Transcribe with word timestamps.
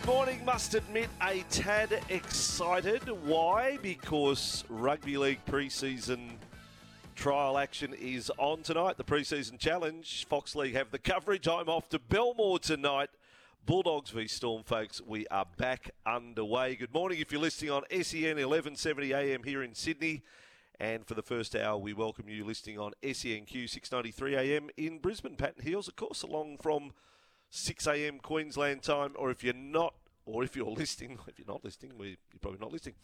Good 0.00 0.14
morning. 0.14 0.44
Must 0.46 0.74
admit, 0.74 1.10
a 1.20 1.44
tad 1.50 2.00
excited. 2.08 3.02
Why? 3.22 3.76
Because 3.82 4.64
Rugby 4.70 5.18
League 5.18 5.44
pre-season 5.44 6.38
trial 7.14 7.58
action 7.58 7.92
is 7.92 8.32
on 8.38 8.62
tonight. 8.62 8.96
The 8.96 9.04
pre-season 9.04 9.58
challenge. 9.58 10.24
Fox 10.26 10.56
League 10.56 10.72
have 10.72 10.90
the 10.90 10.98
coverage. 10.98 11.46
I'm 11.46 11.68
off 11.68 11.90
to 11.90 11.98
Belmore 11.98 12.58
tonight. 12.58 13.10
Bulldogs 13.66 14.08
v 14.08 14.26
Storm, 14.26 14.62
folks. 14.62 15.02
We 15.02 15.26
are 15.26 15.46
back 15.58 15.90
underway. 16.06 16.76
Good 16.76 16.94
morning. 16.94 17.18
If 17.20 17.30
you're 17.30 17.42
listening 17.42 17.70
on 17.70 17.82
SEN 17.90 18.36
1170 18.36 19.12
AM 19.12 19.42
here 19.42 19.62
in 19.62 19.74
Sydney. 19.74 20.22
And 20.80 21.06
for 21.06 21.12
the 21.12 21.22
first 21.22 21.54
hour, 21.54 21.76
we 21.76 21.92
welcome 21.92 22.26
you 22.26 22.46
listening 22.46 22.78
on 22.78 22.92
SENQ 23.02 23.68
693 23.68 24.34
AM 24.34 24.70
in 24.78 24.98
Brisbane. 24.98 25.36
Pat 25.36 25.56
and 25.58 25.64
Heals, 25.64 25.88
of 25.88 25.96
course, 25.96 26.22
along 26.22 26.56
from 26.56 26.92
6 27.50 27.86
a.m. 27.88 28.18
Queensland 28.20 28.82
time, 28.82 29.12
or 29.16 29.30
if 29.30 29.42
you're 29.42 29.52
not, 29.52 29.94
or 30.26 30.44
if 30.44 30.56
you're 30.56 30.66
listening, 30.70 31.18
if 31.26 31.38
you're 31.38 31.46
not 31.46 31.64
listening, 31.64 31.92
we, 31.98 32.08
you're 32.08 32.40
probably 32.40 32.60
not 32.60 32.72
listening. 32.72 32.94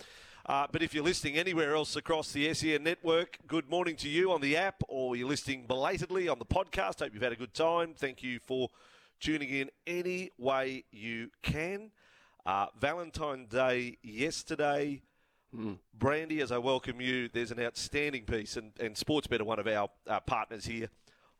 Uh, 0.46 0.66
but 0.70 0.82
if 0.82 0.94
you're 0.94 1.04
listening 1.04 1.36
anywhere 1.36 1.74
else 1.74 1.96
across 1.96 2.32
the 2.32 2.52
SEN 2.54 2.82
network, 2.82 3.38
good 3.46 3.68
morning 3.68 3.96
to 3.96 4.08
you 4.08 4.32
on 4.32 4.40
the 4.40 4.56
app, 4.56 4.82
or 4.88 5.16
you're 5.16 5.28
listening 5.28 5.66
belatedly 5.66 6.28
on 6.28 6.38
the 6.38 6.44
podcast. 6.44 7.00
Hope 7.00 7.12
you've 7.12 7.22
had 7.22 7.32
a 7.32 7.36
good 7.36 7.54
time. 7.54 7.94
Thank 7.94 8.22
you 8.22 8.38
for 8.38 8.68
tuning 9.20 9.50
in 9.50 9.70
any 9.86 10.30
way 10.38 10.84
you 10.90 11.30
can. 11.42 11.90
Uh, 12.44 12.66
Valentine's 12.78 13.48
Day 13.48 13.98
yesterday. 14.02 15.02
Mm. 15.54 15.78
Brandy, 15.94 16.40
as 16.40 16.52
I 16.52 16.58
welcome 16.58 17.00
you, 17.00 17.28
there's 17.28 17.50
an 17.50 17.60
outstanding 17.60 18.24
piece, 18.24 18.56
and, 18.56 18.72
and 18.78 18.94
Sportsbet 18.94 19.40
are 19.40 19.44
one 19.44 19.58
of 19.58 19.66
our 19.66 19.88
uh, 20.06 20.20
partners 20.20 20.66
here 20.66 20.88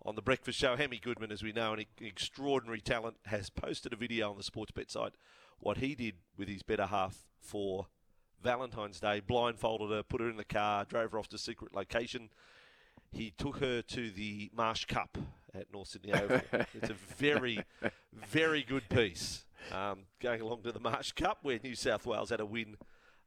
on 0.04 0.14
the 0.14 0.22
breakfast 0.22 0.58
show. 0.58 0.76
Hemi 0.76 0.98
Goodman, 0.98 1.32
as 1.32 1.42
we 1.42 1.52
know, 1.52 1.74
an 1.74 1.84
extraordinary 2.00 2.80
talent, 2.80 3.16
has 3.26 3.50
posted 3.50 3.92
a 3.92 3.96
video 3.96 4.30
on 4.30 4.36
the 4.36 4.42
Sportsbet 4.42 4.90
site 4.90 5.14
what 5.60 5.78
he 5.78 5.94
did 5.94 6.14
with 6.36 6.48
his 6.48 6.62
better 6.62 6.86
half 6.86 7.24
for 7.40 7.86
Valentine's 8.42 9.00
Day. 9.00 9.20
Blindfolded 9.20 9.90
her, 9.90 10.02
put 10.02 10.20
her 10.20 10.28
in 10.28 10.36
the 10.36 10.44
car, 10.44 10.84
drove 10.84 11.12
her 11.12 11.18
off 11.18 11.28
to 11.28 11.36
a 11.36 11.38
secret 11.38 11.74
location. 11.74 12.30
He 13.12 13.32
took 13.36 13.58
her 13.58 13.82
to 13.82 14.10
the 14.10 14.50
Marsh 14.54 14.84
Cup 14.84 15.16
at 15.54 15.72
North 15.72 15.88
Sydney 15.88 16.12
Oval. 16.14 16.40
it's 16.74 16.90
a 16.90 16.96
very, 17.16 17.60
very 18.12 18.62
good 18.62 18.88
piece. 18.88 19.44
Um, 19.72 20.00
going 20.20 20.40
along 20.40 20.62
to 20.62 20.72
the 20.72 20.80
Marsh 20.80 21.12
Cup, 21.12 21.38
where 21.42 21.58
New 21.62 21.74
South 21.74 22.06
Wales 22.06 22.30
had 22.30 22.40
a 22.40 22.46
win 22.46 22.76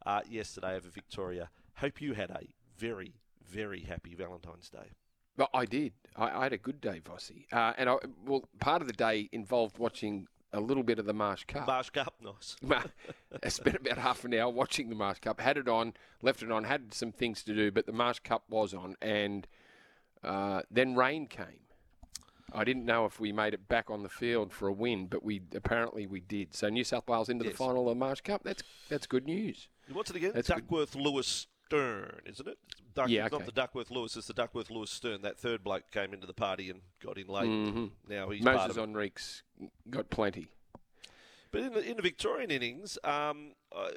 uh, 0.06 0.22
yesterday 0.30 0.76
over 0.76 0.90
Victoria. 0.90 1.50
Hope 1.76 2.02
you 2.02 2.14
had 2.14 2.30
a 2.30 2.46
very, 2.78 3.16
very 3.46 3.82
happy 3.82 4.16
Valentine's 4.16 4.70
Day. 4.70 4.92
Well, 5.38 5.50
I 5.54 5.66
did. 5.66 5.94
I, 6.16 6.30
I 6.30 6.44
had 6.44 6.54
a 6.54 6.58
good 6.58 6.82
day, 6.82 7.02
Vossi. 7.04 7.46
Uh, 7.52 7.74
and 7.78 7.90
I, 7.90 7.96
well, 8.26 8.48
part 8.60 8.82
of 8.82 8.88
the 8.88 8.94
day 8.94 9.30
involved 9.32 9.78
watching 9.78 10.28
a 10.54 10.60
little 10.60 10.84
bit 10.84 11.00
of 11.00 11.06
the 11.06 11.14
Marsh 11.14 11.44
Cup. 11.46 11.68
Marsh 11.68 11.90
Cup, 11.92 12.16
nice. 12.22 12.56
I 13.44 13.50
spent 13.50 13.76
about 13.78 13.98
half 13.98 14.24
an 14.26 14.34
hour 14.34 14.50
watching 14.50 14.90
the 14.90 14.96
Marsh 14.96 15.20
Cup. 15.20 15.40
Had 15.40 15.58
it 15.58 15.68
on, 15.68 15.94
left 16.22 16.42
it 16.42 16.52
on, 16.52 16.64
had 16.64 16.94
some 16.94 17.12
things 17.12 17.44
to 17.44 17.54
do, 17.54 17.72
but 17.72 17.86
the 17.86 17.92
Marsh 17.92 18.20
Cup 18.20 18.44
was 18.50 18.74
on, 18.74 18.96
and 19.02 19.48
uh, 20.24 20.62
then 20.72 20.96
rain 20.96 21.28
came. 21.28 21.62
I 22.52 22.64
didn't 22.64 22.86
know 22.86 23.06
if 23.06 23.20
we 23.20 23.32
made 23.32 23.54
it 23.54 23.68
back 23.68 23.92
on 23.92 24.02
the 24.02 24.10
field 24.10 24.52
for 24.52 24.68
a 24.68 24.74
win, 24.74 25.06
but 25.06 25.24
we 25.24 25.42
apparently 25.54 26.08
we 26.08 26.20
did. 26.20 26.56
So 26.56 26.68
New 26.70 26.84
South 26.84 27.08
Wales 27.08 27.30
into 27.30 27.46
Yes. 27.46 27.54
the 27.54 27.58
final 27.58 27.88
of 27.88 27.96
the 27.96 28.00
Marsh 28.00 28.22
Cup. 28.22 28.42
That's 28.44 28.64
that's 28.90 29.06
good 29.06 29.26
news. 29.26 29.68
What's 29.92 30.10
it 30.10 30.16
again? 30.16 30.32
That's 30.34 30.48
good. 30.48 30.56
Duckworth 30.56 30.96
Lewis 30.96 31.46
Stern, 31.70 32.22
isn't 32.26 32.48
it? 32.48 32.58
Duck, 32.96 33.10
Yeah, 33.10 33.26
It's 33.26 33.32
not 33.32 33.46
the 33.46 33.52
Duckworth 33.52 33.92
Lewis, 33.92 34.16
it's 34.18 34.26
the 34.28 34.34
Duckworth 34.34 34.72
Lewis 34.72 34.90
Stern. 34.90 35.22
That 35.22 35.38
third 35.38 35.64
bloke 35.64 35.92
came 35.92 36.14
into 36.16 36.26
the 36.26 36.34
party 36.34 36.70
and 36.72 36.82
got 37.00 37.18
in 37.20 37.28
late. 37.28 37.48
Mhm. 37.48 37.92
Now 38.08 38.30
he's 38.30 38.44
part 38.44 38.58
Moses. 38.58 38.78
Enrique's 38.78 39.44
got 39.90 40.10
plenty. 40.10 40.48
But 41.52 41.62
in 41.62 41.74
the, 41.74 41.88
in 41.88 41.96
the 41.98 42.02
Victorian 42.02 42.50
innings, 42.50 42.98
um, 43.04 43.54
uh, 43.72 43.90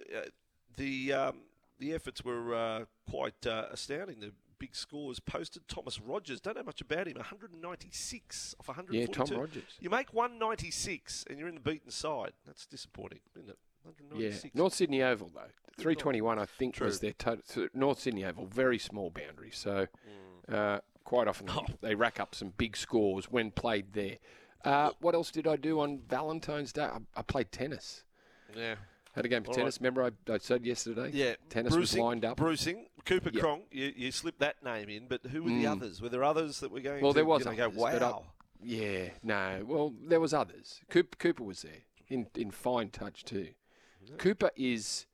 the 0.77 1.13
um, 1.15 1.39
the 1.79 1.95
efforts 1.95 2.23
were 2.25 2.55
uh, 2.55 2.85
quite 3.11 3.47
uh, 3.47 3.67
astounding. 3.71 4.21
The 4.21 4.33
big 4.59 4.75
scores 4.77 5.19
posted. 5.19 5.67
Thomas 5.67 5.99
Rogers, 5.99 6.41
don't 6.41 6.57
know 6.57 6.63
much 6.63 6.81
about 6.83 7.09
him. 7.09 7.17
196 7.17 8.55
off 8.61 8.69
142. 8.69 9.21
Yeah, 9.21 9.27
Tom 9.27 9.41
Rogers. 9.41 9.63
You 9.81 9.89
make 9.91 10.13
196 10.13 11.25
and 11.29 11.39
you're 11.39 11.49
in 11.49 11.55
the 11.55 11.61
beaten 11.61 11.91
side. 11.91 12.33
That's 12.47 12.67
disappointing, 12.67 13.21
isn't 13.35 13.49
it? 13.51 13.59
Yeah, 14.17 14.31
North 14.55 14.75
Sydney 14.75 15.03
Oval 15.03 15.31
though, 15.35 15.51
three 15.79 15.95
twenty 15.95 16.21
one 16.21 16.39
I 16.39 16.45
think 16.47 16.75
True. 16.75 16.87
was 16.87 17.01
their 17.01 17.13
total. 17.13 17.43
so 17.47 17.69
North 17.75 18.01
Sydney 18.01 18.25
Oval, 18.25 18.47
very 18.47 18.79
small 18.79 19.11
boundary, 19.11 19.51
so 19.53 19.87
Mm. 20.49 20.55
uh, 20.55 20.81
quite 21.05 21.29
often 21.29 21.49
Oh. 21.51 21.65
they, 21.81 21.89
they 21.89 21.95
rack 21.95 22.21
up 22.21 22.35
some 22.35 22.53
big 22.57 22.77
scores 22.77 23.31
when 23.31 23.51
played 23.51 23.93
there. 23.93 24.19
Uh, 24.65 24.91
what 25.01 25.15
else 25.15 25.31
did 25.31 25.47
I 25.47 25.57
do 25.57 25.81
on 25.81 25.99
Valentine's 26.09 26.73
Day? 26.73 26.85
I, 26.85 26.99
I 27.17 27.23
played 27.23 27.51
tennis. 27.51 28.05
Yeah. 28.57 28.77
Had 29.15 29.25
a 29.27 29.29
game 29.29 29.43
of 29.43 29.49
All 29.49 29.55
tennis. 29.55 29.79
Remember 29.81 30.05
I, 30.05 30.33
I 30.33 30.39
said 30.39 30.65
yesterday? 30.65 31.11
Yeah, 31.13 31.35
tennis 31.51 31.75
was 31.77 31.97
lined 31.99 32.25
up. 32.25 32.37
Brucing, 32.39 32.87
Cooper 33.05 33.31
Yeah. 33.33 33.41
Cronk, 33.41 33.65
you, 33.71 33.93
you 33.97 34.11
slipped 34.13 34.39
that 34.39 34.63
name 34.65 34.89
in, 34.89 35.07
but 35.09 35.27
who 35.27 35.43
were 35.43 35.51
the 35.51 35.65
Mm. 35.65 35.73
others? 35.73 36.01
Were 36.01 36.09
there 36.09 36.25
others 36.25 36.61
that 36.61 36.71
were 36.71 36.81
going 36.81 37.03
Well, 37.03 37.13
to 37.13 37.17
there 37.17 37.25
was 37.25 37.41
you 37.41 37.53
know, 37.53 37.65
others, 37.65 37.77
go, 37.77 37.83
but 37.83 38.03
I- 38.03 38.11
wow? 38.11 38.25
Yeah, 38.63 39.09
no. 39.25 39.65
Well, 39.67 39.93
there 40.01 40.21
was 40.21 40.33
others. 40.33 40.81
Cooper, 40.89 41.17
Cooper 41.17 41.43
was 41.43 41.63
there 41.63 41.83
in 42.09 42.29
in 42.37 42.51
fine 42.53 42.91
touch 42.91 43.25
too. 43.25 43.49
Cooper 44.19 44.51
is, 44.57 45.07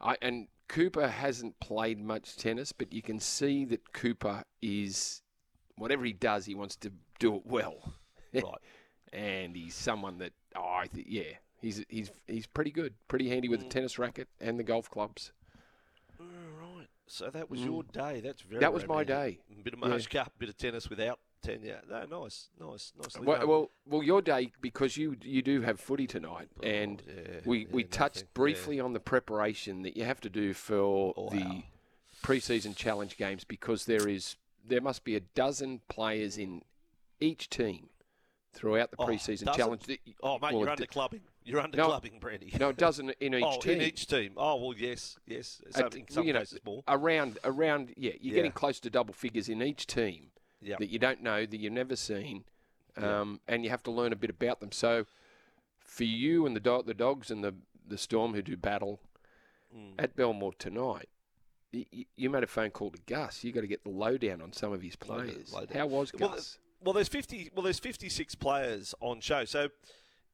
I 0.00 0.16
and 0.22 0.48
Cooper 0.68 1.08
hasn't 1.08 1.58
played 1.60 1.98
much 1.98 2.36
tennis, 2.36 2.72
but 2.72 2.92
you 2.92 3.02
can 3.02 3.18
see 3.20 3.64
that 3.66 3.92
Cooper 3.92 4.44
is 4.62 5.22
whatever 5.76 6.04
he 6.04 6.12
does, 6.12 6.46
he 6.46 6.54
wants 6.54 6.76
to 6.76 6.92
do 7.18 7.36
it 7.36 7.42
well, 7.46 7.94
right. 8.34 8.44
and 9.12 9.56
he's 9.56 9.74
someone 9.74 10.18
that 10.18 10.32
oh, 10.56 10.60
I 10.62 10.86
think 10.86 11.06
yeah, 11.10 11.24
he's 11.60 11.84
he's 11.88 12.10
he's 12.26 12.46
pretty 12.46 12.70
good, 12.70 12.94
pretty 13.08 13.28
handy 13.28 13.48
with 13.48 13.60
the 13.60 13.66
Mm. 13.66 13.70
tennis 13.70 13.98
racket 13.98 14.28
and 14.40 14.58
the 14.58 14.64
golf 14.64 14.90
clubs. 14.90 15.32
All 16.20 16.26
right. 16.76 16.86
So 17.06 17.28
that 17.30 17.50
was 17.50 17.60
Mm. 17.60 17.64
your 17.64 17.82
day. 17.82 18.20
That's 18.20 18.42
very 18.42 18.60
That 18.60 18.72
was 18.72 18.86
my 18.86 19.02
day. 19.04 19.40
Bit 19.64 19.74
of 19.74 19.80
Yeah. 19.80 19.88
Marsh 19.88 20.06
Cup, 20.06 20.32
bit 20.38 20.48
of 20.48 20.56
tennis 20.56 20.88
without 20.88 21.18
tenure. 21.42 21.80
No, 21.88 22.22
nice, 22.22 22.48
nice, 22.58 22.92
nicely 22.98 23.26
Well, 23.26 23.38
done. 23.38 23.48
well, 23.48 23.70
well, 23.86 24.02
your 24.02 24.22
day 24.22 24.52
because 24.60 24.96
you 24.96 25.16
you 25.22 25.42
do 25.42 25.62
have 25.62 25.80
footy 25.80 26.06
tonight, 26.06 26.48
Oh, 26.62 26.66
and 26.66 27.02
yeah, 27.06 27.40
we, 27.44 27.60
yeah, 27.60 27.66
we 27.70 27.82
nothing. 27.82 27.90
touched 27.90 28.18
Yeah. 28.18 28.24
briefly 28.34 28.80
on 28.80 28.92
the 28.92 29.00
preparation 29.00 29.82
that 29.82 29.96
you 29.96 30.04
have 30.04 30.20
to 30.22 30.30
do 30.30 30.54
for 30.54 31.14
the 31.32 31.62
preseason 32.22 32.76
challenge 32.76 33.16
games 33.16 33.44
because 33.44 33.86
there 33.86 34.08
is 34.08 34.36
there 34.64 34.80
must 34.80 35.04
be 35.04 35.16
a 35.16 35.20
dozen 35.20 35.80
players 35.88 36.36
in 36.36 36.62
each 37.18 37.48
team 37.48 37.88
throughout 38.52 38.90
the 38.90 38.96
Oh, 38.98 39.06
preseason 39.06 39.46
dozen? 39.46 39.54
challenge. 39.54 39.82
That, 39.84 39.98
Oh, 40.22 40.34
mate, 40.34 40.52
well, 40.52 40.60
you're 40.60 40.70
under 40.70 40.86
clubbing. 40.86 41.22
You're 41.44 41.60
under 41.60 41.78
No. 41.78 41.86
clubbing, 41.86 42.18
Brandy. 42.20 42.52
no, 42.60 42.68
a 42.68 42.72
dozen 42.74 43.10
in 43.20 43.34
each 43.34 43.42
oh, 43.46 43.60
team. 43.60 43.80
in 43.80 43.82
each 43.82 44.06
team. 44.06 44.34
Oh, 44.36 44.56
well, 44.56 44.76
yes, 44.76 45.16
yes. 45.26 45.62
Some, 45.70 45.86
in 45.92 46.04
some 46.10 46.26
you 46.26 46.32
know, 46.34 46.44
more. 46.64 46.82
around 46.86 47.38
around 47.44 47.94
yeah, 47.96 48.12
you're 48.20 48.32
Yeah. 48.32 48.34
getting 48.36 48.52
close 48.52 48.78
to 48.80 48.90
double 48.90 49.14
figures 49.14 49.48
in 49.48 49.62
each 49.62 49.86
team 49.86 50.29
Yeah. 50.62 50.76
that 50.78 50.88
you 50.90 50.98
don't 50.98 51.22
know 51.22 51.46
that 51.46 51.56
you've 51.56 51.72
never 51.72 51.96
seen, 51.96 52.44
um, 52.96 53.40
and 53.48 53.64
you 53.64 53.70
have 53.70 53.82
to 53.84 53.90
learn 53.90 54.12
a 54.12 54.16
bit 54.16 54.30
about 54.30 54.60
them. 54.60 54.72
So, 54.72 55.06
for 55.80 56.04
you 56.04 56.44
and 56.46 56.54
the 56.54 56.60
dog, 56.60 56.86
the 56.86 56.94
dogs 56.94 57.30
and 57.30 57.42
the 57.42 57.54
the 57.86 57.98
storm 57.98 58.34
who 58.34 58.42
do 58.42 58.56
battle 58.56 59.00
Mm. 59.76 59.94
at 59.98 60.16
Belmore 60.16 60.52
tonight, 60.58 61.08
you 62.16 62.28
made 62.30 62.42
a 62.42 62.46
phone 62.48 62.70
call 62.70 62.90
to 62.90 62.98
Gus. 63.06 63.44
You 63.44 63.52
got 63.52 63.60
to 63.60 63.66
get 63.68 63.84
the 63.84 63.90
lowdown 63.90 64.42
on 64.42 64.52
some 64.52 64.72
of 64.72 64.82
his 64.82 64.96
players. 64.96 65.52
lowdown. 65.52 65.76
How 65.78 65.86
was 65.86 66.12
Well, 66.12 66.30
Gus? 66.30 66.58
Well, 66.82 66.92
there's 66.92 67.08
50. 67.08 67.50
Well, 67.54 67.62
there's 67.62 67.78
56 67.78 68.34
players 68.34 68.94
on 69.00 69.20
show. 69.20 69.44
So 69.44 69.68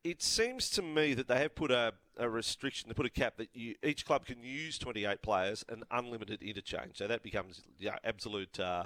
it 0.05 0.23
seems 0.23 0.71
to 0.71 0.83
me 0.83 1.13
that 1.15 1.29
they 1.29 1.39
have 1.39 1.55
put 1.55 1.71
a, 1.71 1.93
a 2.17 2.31
restriction. 2.31 2.89
They 2.89 2.95
put 2.95 3.05
a 3.07 3.11
cap 3.11 3.37
that 3.37 3.51
you, 3.53 3.75
each 3.83 4.07
club 4.07 4.25
can 4.25 4.43
use 4.43 4.79
28 4.79 5.21
players 5.21 5.65
and 5.69 5.85
unlimited 5.91 6.43
interchange. 6.43 6.97
So 6.97 7.07
that 7.07 7.23
becomes 7.23 7.61
yeah, 7.79 7.97
absolute 8.05 8.59
uh, 8.59 8.85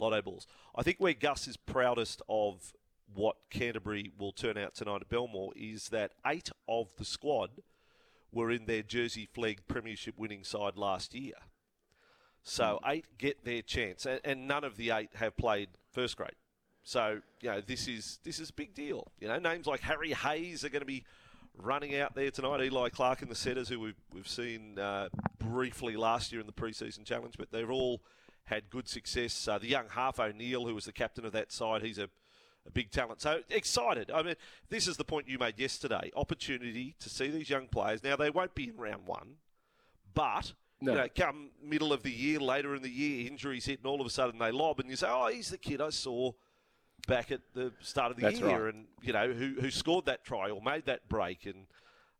lotto 0.00 0.22
balls. 0.22 0.46
I 0.74 0.82
think 0.82 0.96
where 0.98 1.14
Gus 1.14 1.46
is 1.46 1.56
proudest 1.56 2.22
of 2.28 2.72
what 3.14 3.36
Canterbury 3.50 4.12
will 4.18 4.32
turn 4.32 4.56
out 4.56 4.74
tonight 4.74 5.02
at 5.02 5.08
Belmore 5.08 5.52
is 5.56 5.88
that 5.88 6.12
eight 6.26 6.50
of 6.68 6.88
the 6.96 7.04
squad 7.04 7.50
were 8.32 8.50
in 8.50 8.66
their 8.66 8.82
Jersey 8.82 9.28
Flegg 9.32 9.60
Premiership 9.68 10.16
winning 10.16 10.44
side 10.44 10.76
last 10.76 11.14
year. 11.14 11.34
So 12.42 12.80
eight 12.86 13.04
get 13.18 13.44
their 13.44 13.62
chance, 13.62 14.06
and, 14.06 14.20
and 14.24 14.48
none 14.48 14.64
of 14.64 14.76
the 14.76 14.90
eight 14.90 15.10
have 15.14 15.36
played 15.36 15.68
first 15.92 16.16
grade. 16.16 16.30
So 16.82 17.20
you 17.40 17.50
know 17.50 17.60
this 17.60 17.86
is 17.86 18.18
this 18.24 18.38
is 18.38 18.50
a 18.50 18.52
big 18.52 18.74
deal. 18.74 19.10
You 19.20 19.28
know 19.28 19.38
names 19.38 19.66
like 19.66 19.80
Harry 19.80 20.12
Hayes 20.12 20.64
are 20.64 20.70
going 20.70 20.80
to 20.80 20.86
be 20.86 21.04
running 21.56 21.96
out 21.96 22.14
there 22.14 22.30
tonight. 22.30 22.62
Eli 22.62 22.88
Clark 22.88 23.22
and 23.22 23.30
the 23.30 23.34
setters, 23.34 23.68
who 23.68 23.78
we've 23.78 24.00
we've 24.12 24.28
seen 24.28 24.78
uh, 24.78 25.08
briefly 25.38 25.96
last 25.96 26.32
year 26.32 26.40
in 26.40 26.46
the 26.46 26.52
preseason 26.52 27.04
challenge, 27.04 27.34
but 27.36 27.50
they're 27.50 27.72
all 27.72 28.00
had 28.44 28.68
good 28.70 28.88
success. 28.88 29.46
Uh, 29.48 29.58
the 29.58 29.68
young 29.68 29.88
half 29.90 30.18
O'Neill, 30.20 30.66
who 30.66 30.74
was 30.74 30.84
the 30.84 30.92
captain 30.92 31.24
of 31.24 31.32
that 31.32 31.52
side, 31.52 31.82
he's 31.82 31.98
a 31.98 32.08
a 32.66 32.70
big 32.70 32.90
talent. 32.90 33.22
So 33.22 33.40
excited. 33.48 34.10
I 34.10 34.22
mean, 34.22 34.34
this 34.68 34.86
is 34.86 34.98
the 34.98 35.04
point 35.04 35.26
you 35.26 35.38
made 35.38 35.58
yesterday. 35.58 36.10
Opportunity 36.14 36.94
to 37.00 37.08
see 37.08 37.28
these 37.30 37.48
young 37.48 37.68
players. 37.68 38.04
Now 38.04 38.16
they 38.16 38.28
won't 38.28 38.54
be 38.54 38.64
in 38.68 38.76
round 38.76 39.06
one, 39.06 39.36
but 40.12 40.52
No. 40.82 40.92
you 40.92 40.98
know, 40.98 41.08
come 41.14 41.50
middle 41.62 41.90
of 41.90 42.02
the 42.02 42.10
year, 42.10 42.38
later 42.38 42.74
in 42.74 42.82
the 42.82 42.90
year, 42.90 43.26
injuries 43.26 43.64
hit, 43.64 43.78
and 43.78 43.86
all 43.86 43.98
of 43.98 44.06
a 44.06 44.10
sudden 44.10 44.38
they 44.38 44.50
lob, 44.50 44.78
and 44.78 44.90
you 44.90 44.96
say, 44.96 45.06
"Oh, 45.08 45.28
he's 45.28 45.48
the 45.48 45.56
kid 45.56 45.80
I 45.80 45.88
saw 45.88 46.32
back 47.08 47.32
at 47.32 47.40
the 47.54 47.72
start 47.80 48.10
of 48.10 48.16
the 48.18 48.22
That's 48.24 48.40
year, 48.40 48.66
right. 48.66 48.74
and 48.74 48.86
you 49.00 49.14
know 49.14 49.32
who 49.32 49.54
who 49.58 49.70
scored 49.70 50.04
that 50.04 50.22
try 50.24 50.50
or 50.50 50.60
made 50.60 50.84
that 50.84 51.08
break." 51.08 51.46
And 51.46 51.66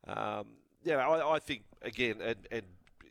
Um, 0.06 0.46
you 0.82 0.92
know, 0.92 0.98
I, 1.00 1.34
I 1.36 1.38
think 1.38 1.64
again, 1.82 2.22
and, 2.22 2.38
and 2.50 2.62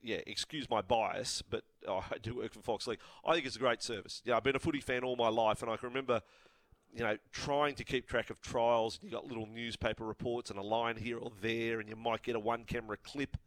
yeah, 0.04 0.20
excuse 0.28 0.70
my 0.70 0.82
bias, 0.82 1.42
but 1.50 1.64
oh, 1.88 2.04
I 2.12 2.18
do 2.22 2.38
work 2.38 2.54
for 2.54 2.62
Fox 2.62 2.88
League. 2.88 3.00
I 3.26 3.34
think 3.34 3.46
it's 3.46 3.56
a 3.56 3.60
great 3.60 3.82
service. 3.84 4.22
Yeah, 4.26 4.38
I've 4.38 4.44
been 4.44 4.56
a 4.56 4.60
footy 4.60 4.82
fan 4.82 5.04
all 5.04 5.16
my 5.16 5.30
life, 5.30 5.62
and 5.62 5.72
I 5.72 5.78
can 5.78 5.90
remember, 5.90 6.22
you 6.94 7.04
know, 7.04 7.18
trying 7.32 7.76
to 7.76 7.84
keep 7.84 8.08
track 8.08 8.30
of 8.30 8.42
trials. 8.42 9.00
You 9.02 9.10
got 9.12 9.26
little 9.28 9.46
newspaper 9.48 10.06
reports 10.06 10.50
and 10.50 10.58
a 10.60 10.64
line 10.64 10.98
here 10.98 11.18
or 11.18 11.32
there, 11.42 11.80
and 11.80 11.88
you 11.90 11.96
might 11.96 12.24
get 12.24 12.36
a 12.36 12.40
one-camera 12.40 12.98
clip. 13.04 13.38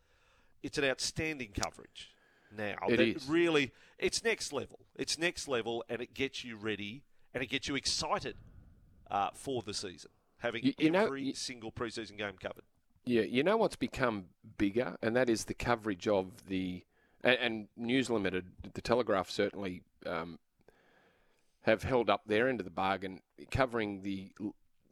It's 0.63 0.79
an 0.79 0.85
outstanding 0.85 1.51
coverage. 1.61 2.11
Now, 2.57 2.75
It 2.89 3.01
is. 3.01 3.27
really, 3.29 3.73
it's 3.99 4.23
next 4.23 4.53
level. 4.53 4.81
It's 4.95 5.19
next 5.19 5.49
level, 5.49 5.85
and 5.89 6.01
it 6.03 6.13
gets 6.15 6.45
you 6.45 6.57
ready 6.57 7.03
and 7.35 7.43
it 7.43 7.47
gets 7.47 7.67
you 7.67 7.75
excited 7.77 8.37
uh, 9.11 9.31
for 9.33 9.63
the 9.63 9.73
season. 9.73 10.11
Having 10.39 10.65
You- 10.67 10.75
you 10.79 10.91
know- 10.91 11.05
every 11.07 11.23
you- 11.23 11.35
single 11.35 11.73
preseason 11.73 12.19
game 12.19 12.35
covered. 12.39 12.65
Yeah, 13.05 13.23
you 13.23 13.43
know 13.43 13.57
what's 13.57 13.77
become 13.77 14.27
bigger, 14.59 14.97
and 15.03 15.17
that 15.17 15.29
is 15.29 15.45
the 15.45 15.55
coverage 15.55 16.07
of 16.07 16.47
the 16.47 16.85
and, 17.25 17.39
and 17.41 17.69
News 17.77 18.11
Limited, 18.11 18.47
the 18.75 18.81
Telegraph 18.81 19.31
certainly 19.31 19.83
um, 20.07 20.39
have 21.63 21.83
held 21.83 22.11
up 22.11 22.23
their 22.27 22.49
end 22.49 22.61
of 22.61 22.65
the 22.65 22.71
bargain, 22.71 23.21
covering 23.51 24.03
the 24.03 24.33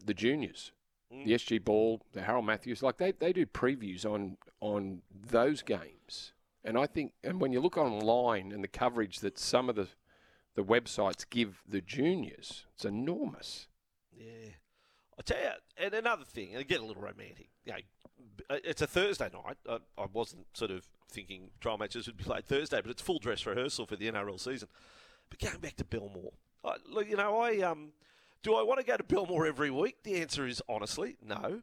the 0.04 0.14
juniors, 0.14 0.72
Mm. 1.12 1.24
the 1.24 1.32
SG 1.32 1.64
Ball, 1.64 2.00
the 2.12 2.22
Harold 2.22 2.46
Matthews. 2.46 2.82
Like 2.82 2.98
they, 2.98 3.10
they 3.12 3.32
do 3.32 3.44
previews 3.46 4.04
on 4.06 4.36
on 4.60 5.02
those 5.12 5.62
games, 5.62 6.32
and 6.64 6.78
I 6.78 6.86
think 6.86 7.12
and 7.24 7.40
when 7.40 7.52
you 7.52 7.60
look 7.60 7.76
online 7.76 8.52
and 8.52 8.62
the 8.62 8.68
coverage 8.68 9.18
that 9.20 9.38
some 9.38 9.68
of 9.68 9.74
the 9.76 9.88
the 10.54 10.62
websites 10.62 11.28
give 11.28 11.62
the 11.66 11.80
juniors, 11.80 12.64
it's 12.74 12.84
enormous. 12.84 13.66
Yeah. 14.16 14.54
I 15.20 15.22
tell 15.22 15.38
you, 15.38 15.50
and 15.84 15.92
another 15.92 16.24
thing, 16.24 16.54
and 16.54 16.66
get 16.66 16.80
a 16.80 16.84
little 16.84 17.02
romantic. 17.02 17.50
You 17.66 17.72
know, 17.72 17.78
it's 18.64 18.80
a 18.80 18.86
Thursday 18.86 19.28
night. 19.30 19.58
I, 19.68 19.78
I 20.00 20.06
wasn't 20.10 20.46
sort 20.54 20.70
of 20.70 20.88
thinking 21.12 21.50
trial 21.60 21.76
matches 21.76 22.06
would 22.06 22.16
be 22.16 22.24
played 22.24 22.46
Thursday, 22.46 22.80
but 22.80 22.90
it's 22.90 23.02
full 23.02 23.18
dress 23.18 23.44
rehearsal 23.44 23.84
for 23.84 23.96
the 23.96 24.10
NRL 24.10 24.40
season. 24.40 24.68
But 25.28 25.40
going 25.40 25.58
back 25.58 25.76
to 25.76 25.84
Belmore, 25.84 26.32
I, 26.64 26.76
look, 26.88 27.06
you 27.06 27.16
know, 27.16 27.38
I 27.38 27.58
um, 27.58 27.90
do 28.42 28.54
I 28.54 28.62
want 28.62 28.80
to 28.80 28.86
go 28.86 28.96
to 28.96 29.04
Belmore 29.04 29.46
every 29.46 29.70
week? 29.70 29.96
The 30.04 30.22
answer 30.22 30.46
is 30.46 30.62
honestly 30.70 31.18
no. 31.22 31.60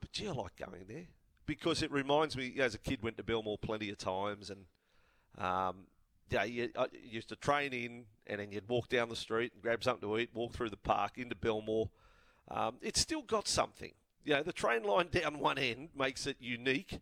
But 0.00 0.12
gee, 0.12 0.28
I 0.28 0.32
like 0.32 0.56
going 0.56 0.86
there 0.88 1.08
because 1.44 1.82
it 1.82 1.92
reminds 1.92 2.38
me. 2.38 2.54
As 2.58 2.74
a 2.74 2.78
kid, 2.78 3.02
went 3.02 3.18
to 3.18 3.22
Belmore 3.22 3.58
plenty 3.58 3.90
of 3.90 3.98
times, 3.98 4.48
and 4.48 4.64
um, 5.36 5.88
yeah, 6.30 6.44
you, 6.44 6.70
I 6.74 6.86
used 7.04 7.28
to 7.28 7.36
train 7.36 7.74
in, 7.74 8.04
and 8.26 8.40
then 8.40 8.50
you'd 8.50 8.66
walk 8.66 8.88
down 8.88 9.10
the 9.10 9.16
street 9.16 9.52
and 9.52 9.60
grab 9.60 9.84
something 9.84 10.08
to 10.08 10.16
eat, 10.16 10.30
walk 10.32 10.54
through 10.54 10.70
the 10.70 10.78
park 10.78 11.18
into 11.18 11.34
Belmore. 11.34 11.90
Um, 12.50 12.76
it's 12.82 13.00
still 13.00 13.22
got 13.22 13.46
something. 13.48 13.92
You 14.24 14.34
know, 14.34 14.42
the 14.42 14.52
train 14.52 14.82
line 14.84 15.08
down 15.10 15.38
one 15.38 15.58
end 15.58 15.90
makes 15.96 16.26
it 16.26 16.36
unique 16.40 17.00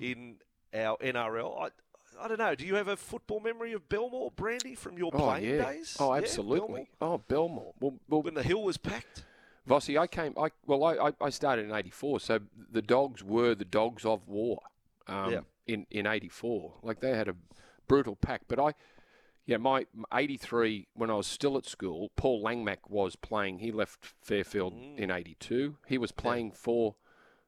in 0.00 0.36
our 0.74 0.96
NRL. 0.98 1.60
I, 1.62 1.68
I 2.24 2.28
don't 2.28 2.38
know. 2.38 2.54
Do 2.54 2.66
you 2.66 2.74
have 2.76 2.88
a 2.88 2.96
football 2.96 3.40
memory 3.40 3.72
of 3.72 3.88
Belmore, 3.88 4.30
Brandy, 4.34 4.74
from 4.74 4.96
your 4.98 5.10
Oh 5.14 5.18
playing 5.18 5.44
yeah, 5.56 5.64
days? 5.72 5.96
oh 6.00 6.12
Yeah, 6.12 6.18
absolutely. 6.20 6.88
Belmore? 6.98 7.14
Oh 7.14 7.18
Belmore. 7.28 7.74
Well, 7.80 7.94
well 8.08 8.22
When 8.22 8.34
the 8.34 8.42
hill 8.42 8.62
was 8.62 8.76
packed. 8.78 9.24
Vossi, 9.68 9.98
I 9.98 10.06
came. 10.06 10.32
I 10.38 10.50
well, 10.66 10.84
I, 10.84 11.08
I, 11.08 11.12
I 11.20 11.30
started 11.30 11.66
in 11.66 11.72
'84, 11.74 12.20
so 12.20 12.38
the 12.70 12.82
dogs 12.82 13.22
were 13.24 13.54
the 13.54 13.64
dogs 13.64 14.04
of 14.04 14.26
war. 14.28 14.60
Um, 15.08 15.32
Yeah. 15.32 15.40
In 15.66 15.86
in 15.90 16.06
'84, 16.06 16.74
like 16.82 17.00
they 17.00 17.10
had 17.16 17.28
a 17.28 17.34
brutal 17.88 18.14
pack. 18.16 18.42
But 18.46 18.60
I, 18.60 18.74
yeah, 19.46 19.56
my 19.58 19.86
'83 20.12 20.88
when 20.94 21.10
I 21.10 21.14
was 21.14 21.26
still 21.26 21.56
at 21.56 21.66
school, 21.66 22.10
Paul 22.16 22.42
Langmack 22.42 22.88
was 22.88 23.16
playing. 23.16 23.60
He 23.60 23.72
left 23.72 24.04
Fairfield 24.22 24.74
Mm. 24.74 24.98
in 24.98 25.10
'82. 25.10 25.76
He 25.86 25.98
was 25.98 26.12
playing 26.12 26.52
for 26.52 26.96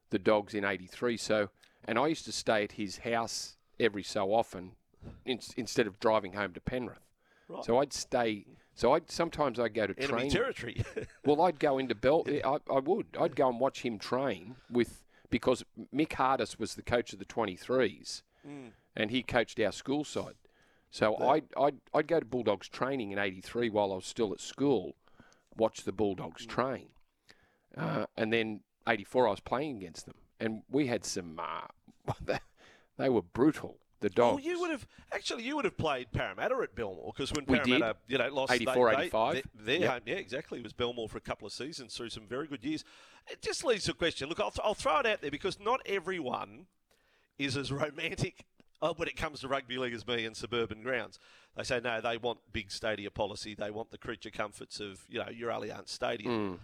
the 0.09 0.19
dogs 0.19 0.53
in 0.53 0.63
'83. 0.65 1.17
So, 1.17 1.49
and 1.85 1.99
I 1.99 2.07
used 2.07 2.25
to 2.25 2.31
stay 2.31 2.63
at 2.63 2.73
his 2.73 2.99
house 2.99 3.57
every 3.79 4.03
so 4.03 4.33
often, 4.33 4.71
in, 5.25 5.39
instead 5.57 5.87
of 5.87 5.99
driving 5.99 6.33
home 6.33 6.53
to 6.53 6.61
Penrith. 6.61 6.99
Right. 7.47 7.63
So 7.65 7.79
I'd 7.79 7.93
stay. 7.93 8.45
So 8.75 8.93
I'd 8.93 9.11
sometimes 9.11 9.59
I'd 9.59 9.73
go 9.73 9.87
to 9.87 9.93
Enemy 9.99 10.07
train. 10.19 10.31
territory. 10.31 10.81
Well, 11.25 11.41
I'd 11.41 11.59
go 11.59 11.77
into 11.77 11.95
Bell. 11.95 12.23
I, 12.27 12.57
I 12.73 12.79
would. 12.79 13.07
I'd 13.19 13.35
go 13.35 13.49
and 13.49 13.59
watch 13.59 13.81
him 13.81 13.99
train 13.99 14.55
with 14.71 15.03
because 15.29 15.63
Mick 15.93 16.13
Hardis 16.13 16.57
was 16.57 16.75
the 16.75 16.81
coach 16.81 17.11
of 17.13 17.19
the 17.19 17.25
23s, 17.25 18.23
Mm. 18.47 18.71
and 18.95 19.11
he 19.11 19.21
coached 19.21 19.59
our 19.59 19.71
school 19.73 20.03
side. 20.05 20.35
So 20.91 21.15
I'd, 21.17 21.45
I'd 21.55 21.77
I'd 21.93 22.07
go 22.07 22.19
to 22.19 22.25
Bulldogs 22.25 22.67
training 22.67 23.11
in 23.11 23.19
'83 23.19 23.69
while 23.69 23.91
I 23.91 23.95
was 23.95 24.05
still 24.05 24.33
at 24.33 24.41
school, 24.41 24.95
watch 25.55 25.83
the 25.83 25.91
Bulldogs 25.91 26.45
Mm. 26.45 26.49
train, 26.49 26.87
uh, 27.77 28.05
and 28.17 28.33
then 28.33 28.61
'84 28.87 29.27
I 29.27 29.31
was 29.31 29.39
playing 29.39 29.77
against 29.77 30.05
them, 30.07 30.15
and 30.39 30.63
we 30.69 30.87
had 30.87 31.05
some. 31.05 31.39
Uh, 31.39 32.13
they, 32.97 33.09
were 33.09 33.21
brutal. 33.21 33.77
The 34.01 34.09
dogs. 34.09 34.35
Well, 34.43 34.53
you 34.53 34.59
would 34.61 34.71
have 34.71 34.87
actually 35.13 35.43
you 35.43 35.57
would 35.57 35.65
have 35.65 35.77
played 35.77 36.11
Parramatta 36.13 36.55
at 36.63 36.73
Belmore 36.73 37.11
because 37.13 37.33
when 37.33 37.43
We 37.47 37.57
did. 37.59 37.65
Parramatta 37.81 37.97
you 38.07 38.17
know 38.17 38.29
lost 38.29 38.53
84, 38.53 38.89
they, 38.91 38.95
they, 38.95 39.01
85. 39.03 39.33
they- 39.33 39.43
their 39.55 39.79
Yep. 39.81 39.91
home 39.91 40.01
yeah 40.05 40.15
exactly 40.15 40.59
it 40.59 40.63
was 40.63 40.71
Belmore 40.73 41.09
for 41.09 41.17
a 41.17 41.21
couple 41.21 41.45
of 41.45 41.51
seasons 41.53 41.93
through 41.95 42.09
some 42.09 42.23
very 42.25 42.47
good 42.47 42.63
years. 42.63 42.83
It 43.27 43.41
just 43.41 43.63
leads 43.65 43.83
to 43.83 43.91
a 43.91 43.93
question. 43.95 44.29
Look, 44.29 44.39
I'll, 44.39 44.53
I'll 44.63 44.73
throw 44.73 44.99
it 45.01 45.05
out 45.05 45.21
there 45.21 45.29
because 45.29 45.59
not 45.59 45.81
everyone 45.85 46.67
is 47.37 47.57
as 47.57 47.71
romantic 47.73 48.45
uh, 48.81 48.93
when 48.95 49.07
it 49.07 49.15
comes 49.15 49.41
to 49.41 49.47
rugby 49.47 49.77
league 49.77 49.93
as 49.93 50.07
me 50.07 50.25
and 50.25 50.35
suburban 50.35 50.81
grounds. 50.81 51.19
They 51.55 51.63
say 51.63 51.79
no, 51.83 52.01
they 52.01 52.17
want 52.17 52.39
big 52.53 52.71
stadia 52.71 53.11
policy. 53.11 53.55
They 53.55 53.71
want 53.71 53.91
the 53.91 53.97
creature 53.97 54.29
comforts 54.29 54.79
of 54.79 55.05
you 55.09 55.19
know 55.19 55.29
your 55.29 55.51
Allianz 55.51 55.89
Stadium. 55.89 56.53
Mm. 56.53 56.59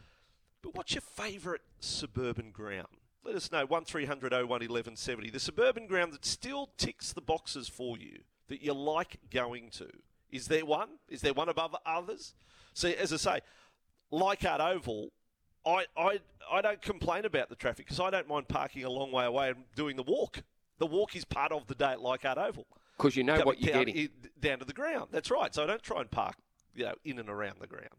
But 0.61 0.75
what's 0.75 0.93
your 0.93 1.01
favourite 1.01 1.61
suburban 1.79 2.51
ground? 2.51 2.87
Let 3.23 3.35
us 3.35 3.51
know. 3.51 3.65
1300 3.65 4.31
01 4.31 4.47
1170. 4.47 5.31
The 5.31 5.39
suburban 5.39 5.87
ground 5.87 6.13
that 6.13 6.25
still 6.25 6.69
ticks 6.77 7.11
the 7.11 7.21
boxes 7.21 7.67
for 7.67 7.97
you, 7.97 8.19
that 8.47 8.61
you 8.61 8.73
like 8.73 9.17
going 9.31 9.69
to. 9.71 9.89
Is 10.31 10.47
there 10.47 10.65
one? 10.65 10.89
Is 11.09 11.21
there 11.21 11.33
one 11.33 11.49
above 11.49 11.75
others? 11.85 12.33
See, 12.73 12.95
as 12.95 13.13
I 13.13 13.17
say, 13.17 13.39
Leichhardt 14.11 14.61
Oval, 14.61 15.11
I, 15.65 15.85
I, 15.97 16.19
I 16.51 16.61
don't 16.61 16.81
complain 16.81 17.25
about 17.25 17.49
the 17.49 17.55
traffic 17.55 17.85
because 17.85 17.99
I 17.99 18.09
don't 18.09 18.27
mind 18.27 18.47
parking 18.47 18.83
a 18.83 18.89
long 18.89 19.11
way 19.11 19.25
away 19.25 19.49
and 19.49 19.63
doing 19.75 19.95
the 19.95 20.03
walk. 20.03 20.43
The 20.77 20.85
walk 20.85 21.15
is 21.15 21.25
part 21.25 21.51
of 21.51 21.67
the 21.67 21.75
day 21.75 21.91
at 21.91 22.01
Leichhardt 22.01 22.37
Oval. 22.37 22.67
Because 22.97 23.15
you 23.15 23.23
know 23.23 23.41
what 23.43 23.61
you're 23.61 23.73
down, 23.73 23.85
getting. 23.85 24.09
down 24.39 24.59
to 24.59 24.65
the 24.65 24.73
ground. 24.73 25.07
That's 25.11 25.29
right. 25.29 25.53
So 25.53 25.63
I 25.63 25.65
don't 25.67 25.83
try 25.83 26.01
and 26.01 26.09
park, 26.09 26.35
you 26.73 26.85
know, 26.85 26.93
in 27.03 27.19
and 27.19 27.29
around 27.29 27.55
the 27.59 27.67
ground. 27.67 27.89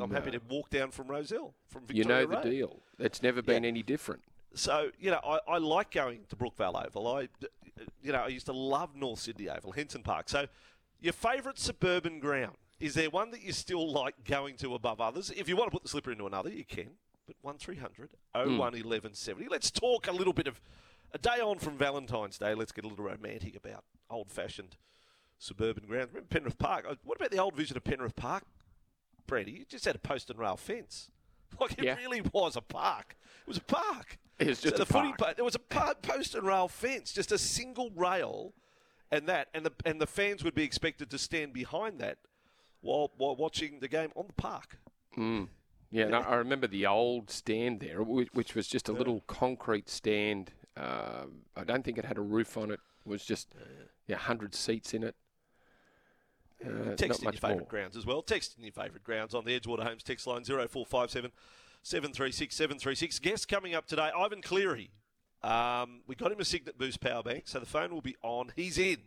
I'm 0.00 0.10
happy 0.10 0.30
to 0.32 0.40
walk 0.48 0.70
down 0.70 0.90
from 0.90 1.08
Rozelle, 1.08 1.54
from 1.66 1.86
Victoria 1.86 2.02
You 2.02 2.04
know 2.04 2.26
the 2.26 2.36
Road. 2.36 2.42
deal. 2.42 2.80
It's 2.98 3.22
never 3.22 3.40
been 3.40 3.64
any 3.64 3.82
different. 3.82 4.22
So 4.54 4.90
you 4.98 5.10
know, 5.10 5.20
I, 5.24 5.38
I 5.48 5.58
like 5.58 5.92
going 5.92 6.20
to 6.28 6.36
Brookvale 6.36 6.86
Oval. 6.86 7.08
I, 7.08 7.28
you 8.02 8.12
know, 8.12 8.18
I 8.18 8.28
used 8.28 8.46
to 8.46 8.52
love 8.52 8.94
North 8.94 9.20
Sydney 9.20 9.48
Oval, 9.48 9.72
Henson 9.72 10.02
Park. 10.02 10.28
So, 10.28 10.46
your 11.00 11.14
favourite 11.14 11.58
suburban 11.58 12.20
ground 12.20 12.56
is 12.80 12.94
there 12.94 13.10
one 13.10 13.30
that 13.30 13.42
you 13.42 13.52
still 13.52 13.90
like 13.90 14.24
going 14.24 14.56
to 14.56 14.74
above 14.74 15.00
others? 15.00 15.30
If 15.36 15.48
you 15.48 15.56
want 15.56 15.70
to 15.70 15.72
put 15.74 15.82
the 15.82 15.88
slipper 15.88 16.10
into 16.10 16.26
another, 16.26 16.50
you 16.50 16.64
can. 16.64 16.92
But 17.26 17.36
one 17.42 17.58
0300 17.58 18.10
01 18.34 18.46
hmm. 18.46 18.58
1170. 18.58 19.48
Let's 19.48 19.70
talk 19.70 20.08
a 20.08 20.12
little 20.12 20.32
bit 20.32 20.46
of 20.46 20.60
a 21.12 21.18
day 21.18 21.40
on 21.40 21.58
from 21.58 21.76
Valentine's 21.76 22.38
Day. 22.38 22.54
Let's 22.54 22.72
get 22.72 22.84
a 22.84 22.88
little 22.88 23.04
romantic 23.04 23.56
about 23.56 23.84
old-fashioned 24.10 24.76
suburban 25.38 25.84
grounds. 25.86 26.08
Remember 26.12 26.28
Penrith 26.28 26.58
Park? 26.58 26.86
Uh, 26.88 26.94
What 27.04 27.16
about 27.16 27.30
the 27.30 27.38
old 27.38 27.54
vision 27.54 27.76
of 27.76 27.84
Penrith 27.84 28.16
Park, 28.16 28.44
Brandy? 29.26 29.52
You 29.52 29.64
just 29.68 29.84
had 29.84 29.96
a 29.96 30.00
post 30.00 30.30
and 30.30 30.38
rail 30.38 30.56
fence. 30.56 31.10
Like 31.60 31.72
it 31.72 31.84
Yeah. 31.84 31.96
really 31.96 32.20
was 32.32 32.54
a 32.54 32.60
park. 32.60 33.16
It 33.42 33.48
was 33.48 33.56
a 33.56 33.62
park. 33.62 34.18
It 34.38 34.46
was 34.46 34.60
just 34.60 34.76
so 34.76 34.82
a 34.82 34.86
the 34.86 34.92
footy 34.92 35.08
park. 35.08 35.18
pa- 35.18 35.32
there 35.34 35.44
was 35.44 35.56
a 35.56 35.58
pa- 35.58 35.94
post 36.00 36.36
and 36.36 36.46
rail 36.46 36.68
fence, 36.68 37.12
just 37.12 37.32
a 37.32 37.38
single 37.38 37.90
rail, 37.90 38.54
and 39.10 39.26
that, 39.28 39.48
and 39.52 39.66
the 39.66 39.72
and 39.84 40.00
the 40.00 40.06
fans 40.06 40.44
would 40.44 40.54
be 40.54 40.62
expected 40.62 41.10
to 41.10 41.18
stand 41.18 41.52
behind 41.52 41.98
that 42.00 42.18
while 42.82 43.10
while 43.16 43.34
watching 43.34 43.80
the 43.80 43.88
game 43.88 44.12
on 44.14 44.28
the 44.28 44.32
park. 44.34 44.78
Mm. 45.18 45.48
Yeah, 45.90 46.04
and 46.04 46.14
I, 46.14 46.20
I 46.20 46.34
remember 46.36 46.68
the 46.68 46.86
old 46.86 47.30
stand 47.30 47.80
there, 47.80 48.00
which 48.00 48.54
was 48.54 48.68
just 48.68 48.88
a 48.88 48.92
little 48.92 49.22
concrete 49.26 49.88
stand. 49.88 50.52
Um, 50.80 51.42
I 51.56 51.64
don't 51.64 51.84
think 51.84 51.98
it 51.98 52.04
had 52.04 52.18
a 52.18 52.22
roof 52.22 52.56
on 52.56 52.70
it. 52.70 52.80
It 53.04 53.08
was 53.08 53.24
just 53.24 53.48
yeah, 54.06 54.16
hundred 54.16 54.54
seats 54.54 54.94
in 54.94 55.04
it. 55.04 55.14
Uh, 56.64 56.94
Text 56.94 57.22
not 57.22 57.34
in 57.34 57.40
your 57.40 57.50
favourite 57.50 57.68
grounds 57.68 57.96
as 57.96 58.06
well. 58.06 58.22
Text 58.22 58.56
in 58.58 58.64
your 58.64 58.72
favourite 58.72 59.02
grounds 59.02 59.34
on 59.34 59.44
the 59.44 59.58
Edgewater 59.58 59.82
Homes 59.82 60.02
text 60.02 60.26
line 60.26 60.44
0457 60.44 61.30
736 61.82 62.54
736. 62.54 63.18
Guest 63.18 63.48
coming 63.48 63.74
up 63.74 63.86
today, 63.86 64.10
Ivan 64.16 64.42
Cleary. 64.42 64.90
Um, 65.42 66.02
we 66.06 66.14
got 66.14 66.32
him 66.32 66.40
a 66.40 66.44
Cygnett 66.44 66.76
Boost 66.76 67.00
power 67.00 67.22
bank, 67.22 67.44
so 67.46 67.60
the 67.60 67.66
phone 67.66 67.92
will 67.92 68.02
be 68.02 68.16
on. 68.22 68.52
He's 68.54 68.76
in. 68.76 68.98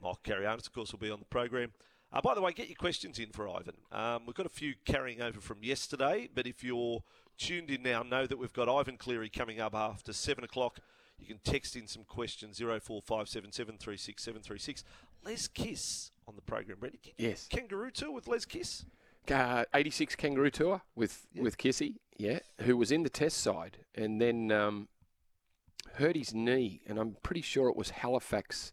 Mark 0.00 0.22
Carayannis, 0.22 0.66
of 0.66 0.72
course, 0.72 0.92
will 0.92 1.00
be 1.00 1.10
on 1.10 1.18
the 1.18 1.24
program. 1.26 1.72
Uh, 2.12 2.20
by 2.20 2.34
the 2.34 2.42
way, 2.42 2.52
get 2.52 2.68
your 2.68 2.76
questions 2.76 3.18
in 3.18 3.30
for 3.30 3.48
Ivan. 3.48 3.74
Um, 3.90 4.22
we've 4.26 4.36
got 4.36 4.46
a 4.46 4.50
few 4.50 4.74
carrying 4.84 5.22
over 5.22 5.40
from 5.40 5.58
yesterday, 5.62 6.28
but 6.32 6.46
if 6.46 6.62
you're 6.62 7.02
tuned 7.42 7.70
in 7.70 7.82
now, 7.82 8.02
know 8.02 8.26
that 8.26 8.38
we've 8.38 8.52
got 8.52 8.68
Ivan 8.68 8.96
Cleary 8.96 9.28
coming 9.28 9.60
up 9.60 9.74
after 9.74 10.12
7 10.12 10.44
o'clock. 10.44 10.78
You 11.18 11.26
can 11.26 11.38
text 11.44 11.76
in 11.76 11.86
some 11.86 12.04
questions, 12.04 12.58
0457 12.58 13.52
736 13.52 14.22
736. 14.22 14.84
Les 15.24 15.48
Kiss 15.48 16.10
on 16.26 16.34
the 16.36 16.42
program. 16.42 16.78
Ready? 16.80 16.98
Yes. 17.18 17.48
Kangaroo 17.50 17.90
Tour 17.90 18.12
with 18.12 18.26
Les 18.28 18.44
Kiss. 18.44 18.84
Uh, 19.30 19.64
86 19.74 20.16
Kangaroo 20.16 20.50
Tour 20.50 20.82
with, 20.96 21.26
Yeah. 21.32 21.42
with 21.42 21.58
Kissy, 21.58 21.96
yeah, 22.16 22.40
who 22.62 22.76
was 22.76 22.90
in 22.90 23.02
the 23.04 23.08
test 23.10 23.38
side. 23.38 23.78
And 23.94 24.20
then 24.20 24.50
um, 24.50 24.88
hurt 25.94 26.16
his 26.16 26.34
knee, 26.34 26.80
and 26.86 26.98
I'm 26.98 27.16
pretty 27.22 27.42
sure 27.42 27.68
it 27.68 27.76
was 27.76 27.90
Halifax. 27.90 28.72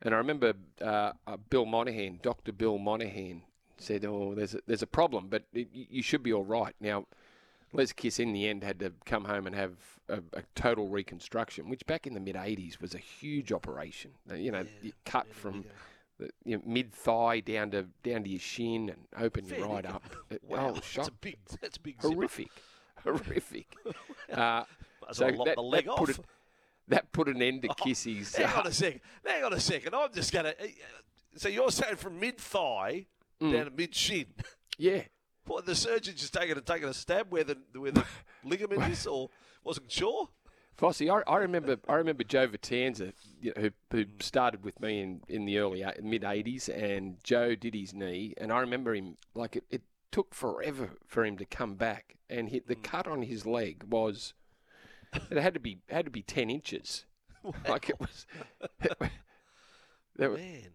And 0.00 0.14
I 0.14 0.18
remember 0.18 0.54
uh, 0.80 1.12
uh, 1.26 1.36
Bill 1.48 1.64
Monahan, 1.66 2.18
Doctor 2.22 2.52
Bill 2.52 2.78
Monahan, 2.78 3.42
said, 3.78 4.04
"Oh, 4.04 4.34
there's 4.34 4.54
a, 4.54 4.60
there's 4.66 4.82
a 4.82 4.86
problem, 4.88 5.28
but 5.28 5.44
it, 5.52 5.68
you 5.72 6.02
should 6.02 6.24
be 6.24 6.32
all 6.32 6.44
right." 6.44 6.74
Now, 6.80 7.06
Les 7.72 7.92
Kiss 7.92 8.18
in 8.18 8.32
the 8.32 8.48
end 8.48 8.62
had 8.62 8.78
to 8.80 8.92
come 9.06 9.24
home 9.24 9.46
and 9.46 9.56
have 9.56 9.72
a, 10.08 10.18
a 10.34 10.42
total 10.54 10.88
reconstruction, 10.88 11.68
which 11.68 11.84
back 11.86 12.06
in 12.06 12.14
the 12.14 12.20
mid 12.20 12.34
'80s 12.36 12.80
was 12.80 12.94
a 12.94 12.98
huge 12.98 13.52
operation. 13.52 14.12
Uh, 14.30 14.34
You 14.34 14.52
know, 14.52 14.64
you 14.82 14.92
cut 15.04 15.32
from 15.34 15.64
the 16.18 16.28
you 16.44 16.56
know, 16.56 16.62
mid 16.66 16.92
thigh 16.92 17.40
down 17.40 17.70
to 17.70 17.86
down 18.02 18.24
to 18.24 18.30
your 18.30 18.40
shin 18.40 18.90
and 18.90 19.06
open 19.16 19.44
you 19.46 19.52
Fair 19.56 19.64
right 19.66 19.86
up. 19.86 20.02
Wow, 20.42 20.74
oh, 20.76 20.80
that's 20.94 21.08
a 21.08 21.12
big, 21.12 21.36
that's 21.60 21.76
a 21.78 21.80
big 21.80 22.00
zipper. 22.02 22.14
horrific, 22.14 22.50
horrific. 23.04 23.66
Uh, 24.32 24.64
so 25.12 25.26
that, 25.44 25.56
the 25.56 25.62
leg 25.62 25.84
that 25.84 25.90
off. 25.90 25.98
put 25.98 26.08
it, 26.10 26.20
that 26.88 27.12
put 27.12 27.28
an 27.28 27.42
end 27.42 27.62
to 27.62 27.68
Oh, 27.68 27.74
Kissy's. 27.74 28.34
Hang 28.36 28.46
uh, 28.46 28.60
on 28.60 28.66
a 28.66 28.72
second. 28.72 29.00
Hang 29.26 29.44
on 29.44 29.52
a 29.52 29.60
second. 29.60 29.94
I'm 29.94 30.12
just 30.12 30.32
to. 30.32 30.54
So 31.36 31.48
you're 31.48 31.70
saying 31.70 31.96
from 31.96 32.18
mid 32.20 32.38
thigh 32.38 33.06
Mm. 33.40 33.52
down 33.52 33.64
to 33.64 33.70
mid 33.72 33.92
shin? 33.94 34.26
yeah, 34.78 35.02
What 35.46 35.66
the 35.66 35.74
surgeon 35.74 36.14
just 36.16 36.32
taking 36.32 36.56
a 36.56 36.60
taking 36.60 36.88
a 36.88 36.94
stab 36.94 37.30
where 37.30 37.44
the 37.44 37.58
where 37.74 37.90
the 37.90 38.04
ligament 38.44 38.90
is, 38.90 39.06
or 39.06 39.30
wasn't 39.64 39.90
sure? 39.90 40.28
Vossi, 40.78 41.10
I, 41.10 41.30
I 41.30 41.38
remember 41.38 41.78
I 41.88 41.94
remember 41.94 42.24
Joe 42.24 42.48
Vitanza, 42.48 43.12
you 43.40 43.52
know, 43.54 43.62
who, 43.62 43.70
who 43.96 44.04
started 44.20 44.64
with 44.64 44.80
me 44.80 45.00
in, 45.00 45.20
in 45.28 45.44
the 45.44 45.58
early 45.58 45.84
mid 46.02 46.22
'80s, 46.22 46.68
and 46.68 47.22
Joe 47.22 47.54
did 47.54 47.74
his 47.74 47.92
knee, 47.92 48.34
and 48.38 48.52
I 48.52 48.60
remember 48.60 48.94
him 48.94 49.16
like 49.34 49.56
it, 49.56 49.64
it 49.70 49.82
took 50.10 50.34
forever 50.34 50.90
for 51.06 51.24
him 51.24 51.36
to 51.38 51.44
come 51.44 51.74
back, 51.74 52.16
and 52.30 52.48
hit 52.48 52.68
the 52.68 52.74
hmm. 52.74 52.82
cut 52.82 53.06
on 53.06 53.22
his 53.22 53.46
leg 53.46 53.84
was 53.88 54.34
it 55.30 55.36
had 55.36 55.54
to 55.54 55.60
be 55.60 55.78
had 55.88 56.04
to 56.04 56.10
be 56.10 56.22
ten 56.22 56.50
inches, 56.50 57.04
like 57.68 57.90
it 57.90 58.00
was. 58.00 58.26
there 60.16 60.30
were, 60.30 60.36
Man, 60.36 60.70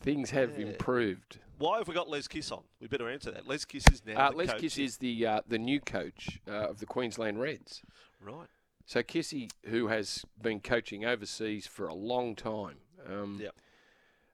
things 0.00 0.30
have 0.30 0.58
Yeah. 0.58 0.66
improved. 0.66 1.38
why 1.58 1.78
have 1.78 1.88
we 1.88 1.94
got 1.94 2.08
Les 2.08 2.28
Kiss 2.28 2.52
on? 2.52 2.62
We 2.80 2.86
better 2.86 3.08
answer 3.08 3.30
that. 3.32 3.48
Les 3.48 3.64
Kiss 3.64 3.84
is 3.90 4.04
now. 4.04 4.16
Uh, 4.28 4.30
the 4.30 4.36
Les 4.36 4.46
coach. 4.46 4.60
Kiss 4.60 4.78
is 4.78 4.98
the 4.98 5.26
uh, 5.26 5.40
the 5.46 5.58
new 5.58 5.80
coach 5.80 6.40
uh, 6.46 6.68
of 6.68 6.78
the 6.78 6.86
Queensland 6.86 7.40
Reds. 7.40 7.82
right. 8.20 8.46
So 8.86 9.02
Kissy, 9.02 9.50
who 9.66 9.88
has 9.88 10.24
been 10.40 10.60
coaching 10.60 11.04
overseas 11.04 11.66
for 11.66 11.88
a 11.88 11.94
long 11.94 12.34
time, 12.34 12.78
um, 13.06 13.38
Yep. 13.38 13.54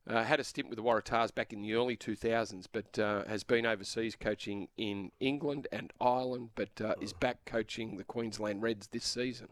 uh, 0.07 0.23
had 0.23 0.39
a 0.39 0.45
stint 0.45 0.69
with 0.69 0.77
the 0.77 0.83
Waratahs 0.85 1.35
back 1.35 1.53
in 1.53 1.61
the 1.61 1.73
early 1.75 1.97
2000s, 1.97 2.69
but 2.71 2.97
uh, 2.97 3.25
has 3.25 3.43
been 3.43 3.67
overseas 3.67 4.15
coaching 4.15 4.69
in 4.77 5.11
England 5.19 5.67
and 5.73 5.93
Ireland, 6.01 6.51
but 6.55 6.81
uh, 6.81 6.95
is 7.01 7.13
back 7.13 7.45
coaching 7.47 7.97
the 7.97 8.05
Queensland 8.05 8.63
Reds 8.63 8.87
this 8.87 9.05
season. 9.05 9.49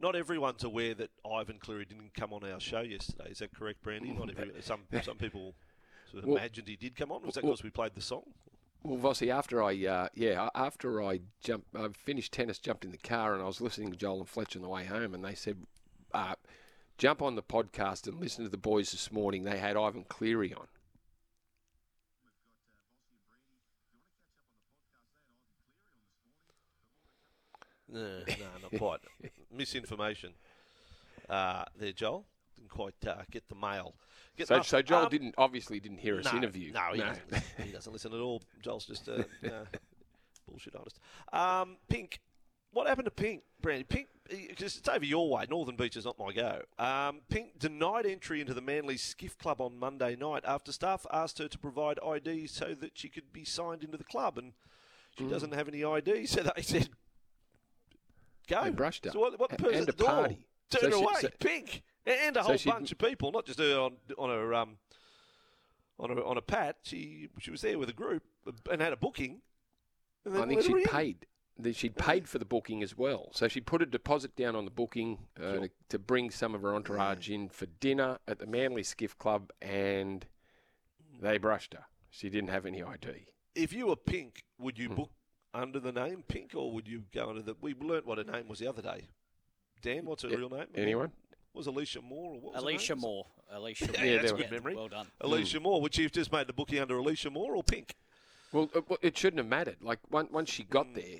Not 0.00 0.16
everyone's 0.16 0.64
aware 0.64 0.94
that 0.94 1.10
Ivan 1.30 1.58
Cleary 1.58 1.84
didn't 1.84 2.14
come 2.14 2.32
on 2.32 2.42
our 2.44 2.60
show 2.60 2.80
yesterday. 2.80 3.30
Is 3.30 3.38
that 3.38 3.54
correct, 3.54 3.82
Brandy? 3.82 4.12
Not 4.12 4.30
every, 4.30 4.52
some 4.60 4.80
some 5.02 5.16
people 5.16 5.54
sort 6.10 6.22
of 6.24 6.28
Well- 6.28 6.38
imagined 6.38 6.68
he 6.68 6.76
did 6.76 6.96
come 6.96 7.12
on. 7.12 7.22
Was 7.22 7.34
that 7.34 7.44
well- 7.44 7.52
because 7.52 7.64
we 7.64 7.70
played 7.70 7.94
the 7.94 8.00
song? 8.02 8.22
Well, 8.82 8.98
Vossi, 9.12 9.28
after 9.30 9.62
I 9.62 9.84
uh, 9.84 10.08
yeah, 10.14 10.48
after 10.54 11.02
I 11.02 11.20
jumped, 11.42 11.66
I 11.76 11.88
finished 11.92 12.32
tennis, 12.32 12.58
jumped 12.58 12.82
in 12.84 12.92
the 12.92 12.96
car, 12.96 13.34
and 13.34 13.42
I 13.42 13.46
was 13.46 13.60
listening 13.60 13.90
to 13.90 13.96
Joel 13.96 14.20
and 14.20 14.28
Fletcher 14.28 14.58
on 14.58 14.62
the 14.62 14.70
way 14.70 14.86
home, 14.86 15.12
and 15.12 15.22
they 15.22 15.34
said, 15.34 15.58
uh, 16.14 16.34
"Jump 16.96 17.20
on 17.20 17.34
the 17.34 17.42
podcast 17.42 18.06
and 18.08 18.18
listen 18.18 18.42
to 18.44 18.50
the 18.50 18.56
boys 18.56 18.92
this 18.92 19.12
morning." 19.12 19.44
They 19.44 19.58
had 19.58 19.76
Ivan 19.76 20.04
Cleary 20.04 20.54
on. 20.54 20.66
No, 27.92 28.00
no, 28.00 28.46
not 28.62 28.78
quite. 28.78 29.00
Misinformation. 29.56 30.30
Uh, 31.28 31.64
there, 31.78 31.92
Joel. 31.92 32.24
Didn't 32.56 32.70
quite 32.70 32.94
uh, 33.06 33.22
get 33.30 33.48
the 33.48 33.54
mail. 33.54 33.94
Get 34.36 34.48
So, 34.48 34.62
so 34.62 34.82
Joel 34.82 35.04
um, 35.04 35.08
didn't 35.10 35.34
obviously 35.38 35.80
didn't 35.80 35.98
hear 35.98 36.18
us 36.18 36.24
no, 36.26 36.36
interview. 36.36 36.72
No, 36.72 36.80
he, 36.92 37.00
Doesn't, 37.00 37.30
listen. 37.32 37.64
he 37.64 37.72
doesn't 37.72 37.92
listen 37.92 38.12
at 38.12 38.20
all. 38.20 38.42
Joel's 38.62 38.86
just 38.86 39.08
a 39.08 39.20
uh, 39.44 39.64
bullshit 40.48 40.74
artist. 40.76 40.98
Um, 41.32 41.76
Pink. 41.88 42.20
What 42.72 42.86
happened 42.86 43.06
to 43.06 43.10
Pink, 43.10 43.42
Brandy? 43.60 43.82
Pink, 43.82 44.06
because 44.28 44.76
it's 44.76 44.88
over 44.88 45.04
your 45.04 45.28
way. 45.28 45.44
Northern 45.50 45.74
Beach 45.74 45.96
is 45.96 46.04
not 46.04 46.16
my 46.20 46.32
go. 46.32 46.62
Um, 46.78 47.20
Pink 47.28 47.58
denied 47.58 48.06
entry 48.06 48.40
into 48.40 48.54
the 48.54 48.60
Manly 48.60 48.96
Skiff 48.96 49.36
Club 49.38 49.60
on 49.60 49.76
Monday 49.76 50.14
night 50.14 50.44
after 50.46 50.70
staff 50.70 51.04
asked 51.12 51.38
her 51.38 51.48
to 51.48 51.58
provide 51.58 51.98
ID 52.06 52.46
so 52.46 52.76
that 52.80 52.92
she 52.94 53.08
could 53.08 53.32
be 53.32 53.44
signed 53.44 53.82
into 53.82 53.96
the 53.96 54.04
club, 54.04 54.38
and 54.38 54.52
she 55.18 55.24
Mm. 55.24 55.30
doesn't 55.30 55.52
have 55.54 55.66
any 55.66 55.82
ID. 55.84 56.26
So 56.26 56.44
they 56.54 56.62
said, 56.62 56.90
"Go." 58.50 58.64
They 58.64 58.70
brushed 58.70 59.04
her. 59.06 59.10
So 59.12 59.20
what, 59.20 59.38
what 59.38 59.50
person 59.50 59.74
and 59.80 59.88
a 59.88 59.92
party. 59.92 60.46
turned 60.70 60.92
So 60.92 60.98
she- 60.98 61.04
away. 61.04 61.14
so- 61.20 61.28
Pink 61.40 61.82
and 62.06 62.36
a 62.36 62.42
whole 62.42 62.56
she'd- 62.56 62.70
bunch 62.70 62.92
of 62.92 62.98
people, 62.98 63.32
not 63.32 63.46
just 63.46 63.58
her 63.58 63.78
on 63.78 63.96
on 64.18 64.28
her 64.30 64.54
um 64.54 64.78
on 65.98 66.10
a 66.10 66.22
on 66.24 66.36
a 66.36 66.42
pat. 66.42 66.76
She 66.82 67.28
she 67.38 67.50
was 67.50 67.60
there 67.62 67.78
with 67.78 67.88
a 67.88 67.94
group 67.94 68.22
and 68.70 68.80
had 68.82 68.92
a 68.92 68.96
booking. 68.96 69.42
And 70.24 70.36
I 70.36 70.46
think 70.46 70.62
she'd 70.62 70.84
paid. 70.84 71.26
She'd 71.72 71.96
paid 71.96 72.26
for 72.26 72.38
the 72.38 72.46
booking 72.46 72.82
as 72.82 72.96
well, 72.96 73.28
so 73.34 73.46
she 73.46 73.60
put 73.60 73.82
a 73.82 73.86
deposit 73.86 74.34
down 74.34 74.56
on 74.56 74.64
the 74.64 74.70
booking 74.70 75.26
uh, 75.38 75.42
Sure. 75.42 75.60
to, 75.60 75.70
to 75.90 75.98
bring 75.98 76.30
some 76.30 76.54
of 76.54 76.62
her 76.62 76.74
entourage 76.74 77.28
in 77.28 77.50
for 77.50 77.66
dinner 77.66 78.18
at 78.26 78.38
the 78.38 78.46
Manly 78.46 78.82
Skiff 78.82 79.18
Club, 79.18 79.50
and 79.60 80.24
they 81.20 81.36
brushed 81.36 81.74
her. 81.74 81.84
She 82.08 82.30
didn't 82.30 82.48
have 82.48 82.64
any 82.64 82.82
ID. 82.82 83.26
If 83.54 83.74
you 83.74 83.88
were 83.88 83.96
Pink, 83.96 84.42
would 84.58 84.76
Hmm. 84.78 84.82
you 84.82 84.88
book 84.88 85.10
under 85.54 85.80
the 85.80 85.92
name 85.92 86.24
Pink, 86.28 86.52
or 86.54 86.70
would 86.72 86.86
you 86.88 87.04
go 87.12 87.28
under 87.30 87.42
the? 87.42 87.54
We 87.60 87.74
learnt 87.74 88.06
what 88.06 88.18
her 88.18 88.24
name 88.24 88.48
was 88.48 88.58
the 88.58 88.66
other 88.68 88.82
day. 88.82 89.08
Dan, 89.82 90.04
what's 90.04 90.22
her 90.22 90.28
Yeah, 90.28 90.36
real 90.36 90.50
name? 90.50 90.66
Anyone? 90.74 91.12
Was 91.54 91.66
Alicia 91.66 92.00
Moore 92.02 92.34
or 92.34 92.40
what? 92.40 92.54
Was 92.54 92.62
her 92.62 92.68
Alicia 92.68 92.94
name? 92.94 93.00
Moore. 93.00 93.26
Alicia 93.50 93.84
Yeah, 93.92 94.00
Moore. 94.04 94.12
that's 94.18 94.30
there 94.32 94.36
good 94.38 94.50
memory. 94.50 94.74
Well 94.76 94.88
done. 94.88 95.06
Alicia 95.20 95.58
Moore. 95.60 95.80
Would 95.80 95.94
she 95.94 96.02
have 96.04 96.12
just 96.12 96.30
made 96.32 96.46
the 96.46 96.52
booking 96.52 96.78
under 96.78 96.96
Alicia 96.96 97.30
Moore 97.30 97.56
or 97.56 97.64
Pink? 97.64 97.94
Well, 98.52 98.70
it, 98.74 98.84
it 99.02 99.18
shouldn't 99.18 99.38
have 99.38 99.46
mattered. 99.48 99.76
Like 99.80 99.98
one, 100.10 100.28
once 100.30 100.50
she 100.50 100.64
Mm. 100.64 100.70
got 100.70 100.94
there, 100.94 101.18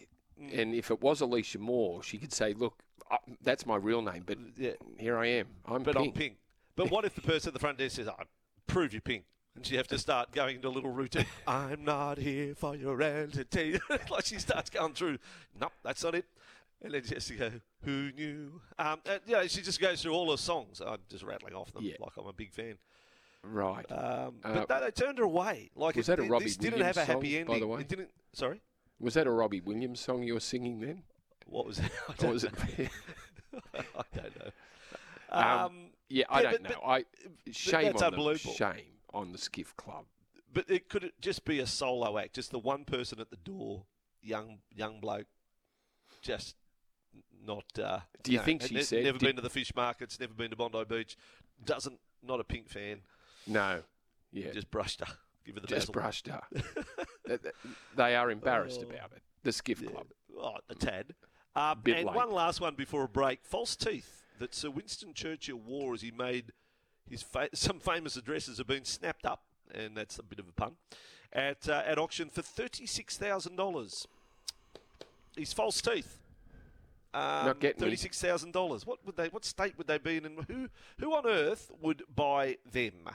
and 0.53 0.75
if 0.75 0.91
it 0.91 1.01
was 1.01 1.21
Alicia 1.21 1.59
Moore, 1.59 2.03
she 2.03 2.19
could 2.19 2.33
say, 2.33 2.53
"Look, 2.55 2.83
uh, 3.11 3.19
that's 3.43 3.67
my 3.67 3.77
real 3.77 4.03
name, 4.03 4.23
but 4.27 4.39
Yeah. 4.57 4.73
here 4.99 5.17
I 5.19 5.27
am. 5.27 5.49
I'm 5.67 5.83
But 5.83 5.97
pink." 5.97 6.07
I'm 6.09 6.13
pink. 6.13 6.37
But 6.77 6.91
what 6.91 7.05
if 7.05 7.15
the 7.15 7.21
person 7.23 7.51
at 7.51 7.55
the 7.55 7.61
front 7.61 7.79
desk 7.79 7.97
says, 7.97 8.09
"I 8.09 8.23
prove 8.67 8.93
you're 8.93 9.01
pink," 9.03 9.25
and 9.61 9.67
she 9.67 9.77
have 9.77 9.89
to 9.89 9.99
start 9.99 10.33
going 10.33 10.57
into 10.57 10.69
a 10.69 10.71
little 10.71 10.91
routine? 10.91 11.27
I'm 11.47 11.85
not 11.85 12.17
here 12.17 12.55
for 12.55 12.75
your 12.75 13.01
entertainment. 13.03 13.83
like 14.11 14.25
she 14.25 14.39
starts 14.39 14.71
going 14.71 14.95
through. 14.95 15.19
Nope, 15.61 15.73
that's 15.85 16.03
not 16.03 16.15
it. 16.15 16.25
And 16.83 16.95
then 16.95 17.03
she 17.05 17.13
has 17.13 17.27
to 17.27 17.35
go, 17.35 17.51
"Who 17.85 18.11
knew?" 18.13 18.59
Um, 18.79 19.01
and, 19.05 19.21
you 19.27 19.35
know, 19.35 19.47
she 19.49 19.61
just 19.61 19.79
goes 19.79 20.01
through 20.01 20.15
all 20.15 20.31
her 20.31 20.39
songs. 20.39 20.81
I'm 20.81 20.97
just 21.11 21.23
rattling 21.25 21.53
off 21.55 21.71
them 21.75 21.85
Yeah. 21.85 21.97
like 22.01 22.13
I'm 22.19 22.27
a 22.27 22.33
big 22.33 22.53
fan. 22.53 22.77
Right. 23.45 23.85
Um, 23.93 24.37
Uh, 24.43 24.65
but 24.67 24.69
no, 24.71 24.81
they 24.81 24.91
turned 24.91 25.19
her 25.19 25.25
away. 25.25 25.71
Like 25.77 25.97
was 25.97 26.09
it, 26.09 26.17
that 26.17 26.25
a 26.25 26.27
Robbie 26.27 26.45
this 26.47 26.57
didn't 26.57 26.79
Williams 26.79 26.97
have 26.97 27.09
a 27.09 27.13
happy 27.13 27.37
song, 27.37 27.45
by 27.45 27.59
the 27.59 27.67
way? 27.67 27.81
It 27.83 27.89
didn't. 27.89 28.09
Sorry, 28.33 28.63
Was 28.99 29.13
that 29.13 29.27
a 29.27 29.31
Robbie 29.31 29.61
Williams 29.61 30.01
song 30.01 30.23
you 30.23 30.33
were 30.33 30.41
singing 30.41 30.81
then? 30.81 31.03
what 31.45 31.67
was 31.67 31.81
it? 31.81 31.91
I 32.09 32.13
don't 32.15 32.33
was 32.33 32.45
it? 32.45 32.53
know. 32.59 32.87
I 33.75 34.03
don't 34.15 34.39
know. 34.39 34.51
Um, 35.31 35.45
Um, 35.45 35.77
yeah, 36.09 36.25
I 36.31 36.43
Yeah, 36.43 36.51
don't 36.53 36.63
but- 36.63 36.71
know. 36.73 36.83
I 36.83 37.05
shame 37.53 37.89
on 37.89 37.93
the 38.01 38.07
unbelievable. 38.07 38.55
shame 38.55 38.85
on 39.13 39.33
the 39.33 39.39
Skiff 39.39 39.77
Club. 39.77 40.05
But 40.53 40.69
it 40.69 40.89
could 40.89 41.05
it 41.05 41.15
just 41.21 41.45
be 41.45 41.61
a 41.61 41.67
solo 41.67 42.19
act, 42.19 42.35
just 42.35 42.51
the 42.51 42.59
one 42.59 42.85
person 42.85 43.21
at 43.21 43.31
the 43.31 43.37
door, 43.37 43.85
young 44.23 44.59
young 44.75 45.01
bloke, 45.01 45.27
just 46.23 46.57
not. 47.45 47.65
Uh, 47.79 48.01
Do 48.23 48.33
you 48.33 48.39
know, 48.39 48.45
think 48.45 48.63
she 48.63 48.75
ne- 48.75 48.83
said- 48.83 49.05
never 49.05 49.19
did- 49.19 49.27
been 49.27 49.37
to 49.37 49.43
the 49.43 49.51
fish 49.51 49.73
markets, 49.75 50.19
never 50.19 50.35
been 50.35 50.51
to 50.51 50.57
Bondi 50.57 50.85
Beach, 50.85 51.17
doesn't 51.65 52.01
not 52.23 52.41
a 52.41 52.45
pink 52.45 52.69
fan, 52.69 53.03
No. 53.47 53.83
Yeah. 54.33 54.51
just 54.53 54.71
brushed 54.71 55.01
her, 55.01 55.17
give 55.45 55.55
her 55.55 55.61
the 55.61 55.67
just 55.67 55.83
bezel. 55.87 55.93
brushed 55.93 56.27
her. 56.29 56.43
Th- 57.27 57.41
th- 57.43 57.55
they 57.97 58.15
are 58.17 58.31
embarrassed 58.31 58.81
Oh. 58.85 58.91
about 58.91 59.13
it. 59.13 59.23
The 59.43 59.53
Skiff 59.53 59.81
Yeah. 59.81 59.91
Club. 59.91 60.07
Oh, 60.37 60.57
a 60.69 60.75
tad. 60.75 61.15
Um, 61.57 61.83
and 61.87 61.95
late. 61.95 62.07
one 62.07 62.31
last 62.31 62.61
one 62.61 62.75
before 62.75 63.05
a 63.05 63.09
break. 63.09 63.45
False 63.45 63.75
teeth 63.77 64.23
that 64.39 64.55
Sir 64.55 64.71
Winston 64.71 65.15
Churchill 65.15 65.57
wore 65.59 65.95
as 65.95 66.03
he 66.03 66.11
made 66.11 66.53
his 67.11 67.23
fa- 67.23 67.49
some 67.55 67.81
famous 67.81 68.17
addresses 68.17 68.59
have 68.59 68.67
been 68.67 68.85
snapped 68.85 69.27
up, 69.27 69.43
and 69.75 69.97
that's 69.97 70.19
a 70.19 70.23
bit 70.23 70.39
of 70.39 70.49
a 70.49 70.53
pun, 70.53 70.73
at 71.33 71.69
uh, 71.69 71.83
at 71.85 71.99
auction 71.99 72.31
for 72.31 72.43
thirty 72.43 72.87
six 72.87 73.17
thousand 73.17 73.57
dollars. 73.57 74.07
His 75.37 75.53
false 75.53 75.81
teeth. 75.81 76.19
Um, 77.13 77.47
Not 77.47 77.61
getting 77.61 77.81
thirty 77.81 77.97
six 77.97 78.21
thousand 78.21 78.53
dollars. 78.53 78.87
What 78.87 79.05
would 79.05 79.17
they? 79.17 79.29
What 79.29 79.45
state 79.45 79.77
would 79.77 79.87
they 79.87 79.99
be 79.99 80.17
in? 80.19 80.27
And 80.27 80.45
who 80.49 80.69
who 80.99 81.13
on 81.15 81.27
earth 81.27 81.71
would 81.81 82.03
buy 82.15 82.57
them? 82.71 83.09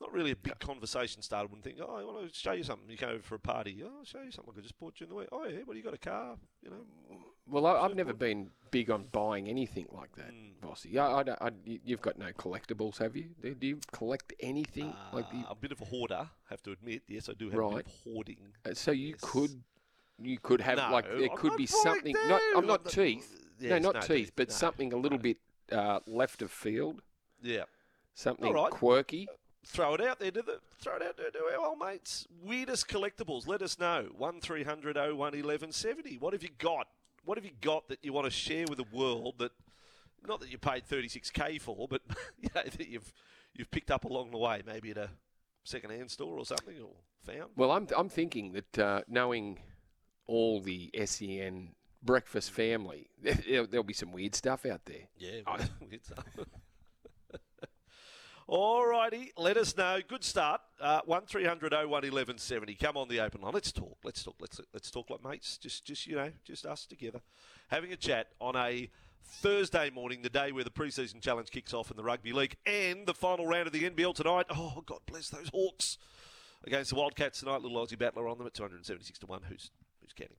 Not 0.00 0.12
really 0.12 0.32
a 0.32 0.36
big 0.36 0.58
conversation 0.58 1.22
starter. 1.22 1.46
Wouldn't 1.46 1.64
think, 1.64 1.78
oh, 1.80 1.96
I 1.96 2.04
want 2.04 2.30
to 2.30 2.38
show 2.38 2.52
you 2.52 2.62
something. 2.64 2.90
You 2.90 2.96
came 2.96 3.10
over 3.10 3.22
for 3.22 3.36
a 3.36 3.38
party. 3.38 3.82
Oh, 3.82 3.90
I'll 4.00 4.04
show 4.04 4.20
you 4.22 4.30
something. 4.32 4.52
I 4.52 4.56
could 4.56 4.64
just 4.64 4.78
bought 4.78 5.00
you 5.00 5.04
in 5.04 5.10
the 5.10 5.14
way. 5.14 5.26
Oh, 5.32 5.46
yeah, 5.46 5.60
well, 5.66 5.76
you 5.76 5.82
got 5.82 5.94
a 5.94 5.98
car, 5.98 6.36
you 6.62 6.70
know. 6.70 7.16
Well, 7.46 7.66
I, 7.66 7.80
I've 7.80 7.94
never 7.94 8.12
been 8.14 8.50
big 8.70 8.90
on 8.90 9.04
buying 9.12 9.48
anything 9.48 9.86
like 9.92 10.14
that, 10.16 10.30
Mm. 10.32 10.54
Vossi. 10.62 10.86
Yeah, 10.90 11.06
I, 11.08 11.20
I, 11.46 11.50
you- 11.64 11.80
you've 11.84 12.00
got 12.00 12.18
no 12.18 12.32
collectibles, 12.32 12.98
have 12.98 13.14
you? 13.16 13.26
Do, 13.42 13.54
do 13.54 13.66
you 13.66 13.78
collect 13.92 14.32
anything? 14.40 14.92
like 15.12 15.30
the, 15.30 15.38
Uh, 15.38 15.50
a 15.50 15.54
bit 15.54 15.70
of 15.72 15.80
a 15.80 15.84
hoarder, 15.84 16.28
have 16.50 16.62
to 16.62 16.72
admit. 16.72 17.02
Yes, 17.06 17.28
I 17.28 17.34
do 17.34 17.50
have 17.50 17.58
a 17.60 17.68
bit 17.76 17.86
of 17.86 17.92
hoarding. 18.04 18.38
uh, 18.64 18.74
so 18.74 18.90
you 18.90 19.08
yes. 19.10 19.20
could, 19.22 19.62
you 20.18 20.38
could 20.38 20.60
have 20.60 20.78
no, 20.78 20.90
like 20.90 21.04
there 21.08 21.30
I'm 21.30 21.36
could 21.36 21.56
be 21.56 21.66
something. 21.66 22.14
Not, 22.28 22.40
I'm 22.56 22.66
not 22.66 22.84
not- 22.84 22.92
teeth. 22.92 23.44
yeah, 23.60 23.78
no, 23.78 23.90
not 23.92 23.94
no 23.94 24.00
teeth, 24.16 24.32
but 24.34 24.48
no, 24.48 24.54
something 24.54 24.92
a 24.92 24.96
little 24.96 25.18
bit 25.18 25.36
uh, 25.70 26.00
left 26.06 26.42
of 26.42 26.50
field, 26.50 27.02
Yeah. 27.42 27.64
something 28.14 28.52
right. 28.52 28.70
quirky. 28.70 29.28
Throw 29.66 29.94
it 29.94 30.00
out 30.02 30.18
there 30.18 30.30
to 30.30 30.42
the 30.42 30.60
throw 30.78 30.96
it 30.96 31.02
out 31.02 31.16
there 31.16 31.30
to 31.30 31.38
our 31.58 31.66
old 31.66 31.78
mates. 31.78 32.26
Weirdest 32.42 32.86
collectibles. 32.86 33.46
Let 33.46 33.62
us 33.62 33.78
know. 33.78 34.08
One 34.14 34.40
01 34.46 34.58
1170 34.82 36.18
What 36.18 36.32
have 36.34 36.42
you 36.42 36.50
got? 36.58 36.86
What 37.24 37.38
have 37.38 37.44
you 37.44 37.52
got 37.60 37.88
that 37.88 37.98
you 38.02 38.12
want 38.12 38.26
to 38.26 38.30
share 38.30 38.66
with 38.68 38.78
the 38.78 38.96
world 38.96 39.34
that 39.38 39.52
not 40.26 40.40
that 40.40 40.50
you 40.50 40.58
paid 40.58 40.86
thirty 40.86 41.08
six 41.08 41.30
K 41.30 41.58
for, 41.58 41.86
but 41.88 42.02
you 42.40 42.48
know, 42.54 42.62
that 42.62 42.88
you've 42.88 43.12
you've 43.54 43.70
picked 43.70 43.90
up 43.90 44.04
along 44.04 44.30
the 44.30 44.38
way, 44.38 44.62
maybe 44.66 44.90
at 44.90 44.98
a 44.98 45.10
second 45.64 45.90
hand 45.90 46.10
store 46.10 46.38
or 46.38 46.44
something 46.44 46.76
or 46.80 46.90
found? 47.24 47.50
Well, 47.56 47.72
I'm 47.72 47.88
I'm 47.96 48.08
thinking 48.08 48.52
that 48.52 48.78
uh, 48.78 49.02
knowing 49.08 49.58
all 50.26 50.60
the 50.60 50.90
SEN 51.04 51.74
breakfast 52.02 52.50
family, 52.50 53.08
there, 53.22 53.66
there'll 53.66 53.84
be 53.84 53.94
some 53.94 54.12
weird 54.12 54.34
stuff 54.34 54.66
out 54.66 54.84
there. 54.84 55.08
Yeah, 55.16 55.40
weird 55.80 56.00
uh, 56.16 56.44
All 58.46 58.86
righty, 58.86 59.32
let 59.38 59.56
us 59.56 59.74
know. 59.74 60.00
Good 60.06 60.22
start. 60.22 60.60
Uh, 60.78 61.00
one 61.06 61.22
1170 61.22 62.74
Come 62.74 62.96
on 62.98 63.08
the 63.08 63.20
open 63.20 63.40
line. 63.40 63.54
Let's 63.54 63.72
talk. 63.72 63.96
Let's 64.04 64.22
talk. 64.22 64.34
Let's 64.38 64.60
let's 64.74 64.90
talk 64.90 65.08
like 65.08 65.24
mates. 65.24 65.56
Just 65.56 65.86
just 65.86 66.06
you 66.06 66.16
know, 66.16 66.30
just 66.44 66.66
us 66.66 66.84
together, 66.84 67.20
having 67.68 67.92
a 67.92 67.96
chat 67.96 68.28
on 68.42 68.54
a 68.54 68.90
Thursday 69.24 69.88
morning, 69.88 70.20
the 70.20 70.28
day 70.28 70.52
where 70.52 70.62
the 70.62 70.70
preseason 70.70 71.22
challenge 71.22 71.50
kicks 71.50 71.72
off 71.72 71.90
in 71.90 71.96
the 71.96 72.04
rugby 72.04 72.34
league 72.34 72.56
and 72.66 73.06
the 73.06 73.14
final 73.14 73.46
round 73.46 73.66
of 73.66 73.72
the 73.72 73.88
NBL 73.88 74.14
tonight. 74.14 74.44
Oh 74.50 74.82
God 74.84 75.00
bless 75.06 75.30
those 75.30 75.48
Hawks 75.48 75.96
against 76.64 76.90
the 76.90 76.96
Wildcats 76.96 77.40
tonight. 77.40 77.62
Little 77.62 77.84
Aussie 77.84 77.98
battler 77.98 78.28
on 78.28 78.36
them 78.36 78.46
at 78.46 78.52
276 78.52 79.20
to 79.20 79.26
one. 79.26 79.40
Who's 79.48 79.70
who's 80.02 80.12
counting? 80.12 80.36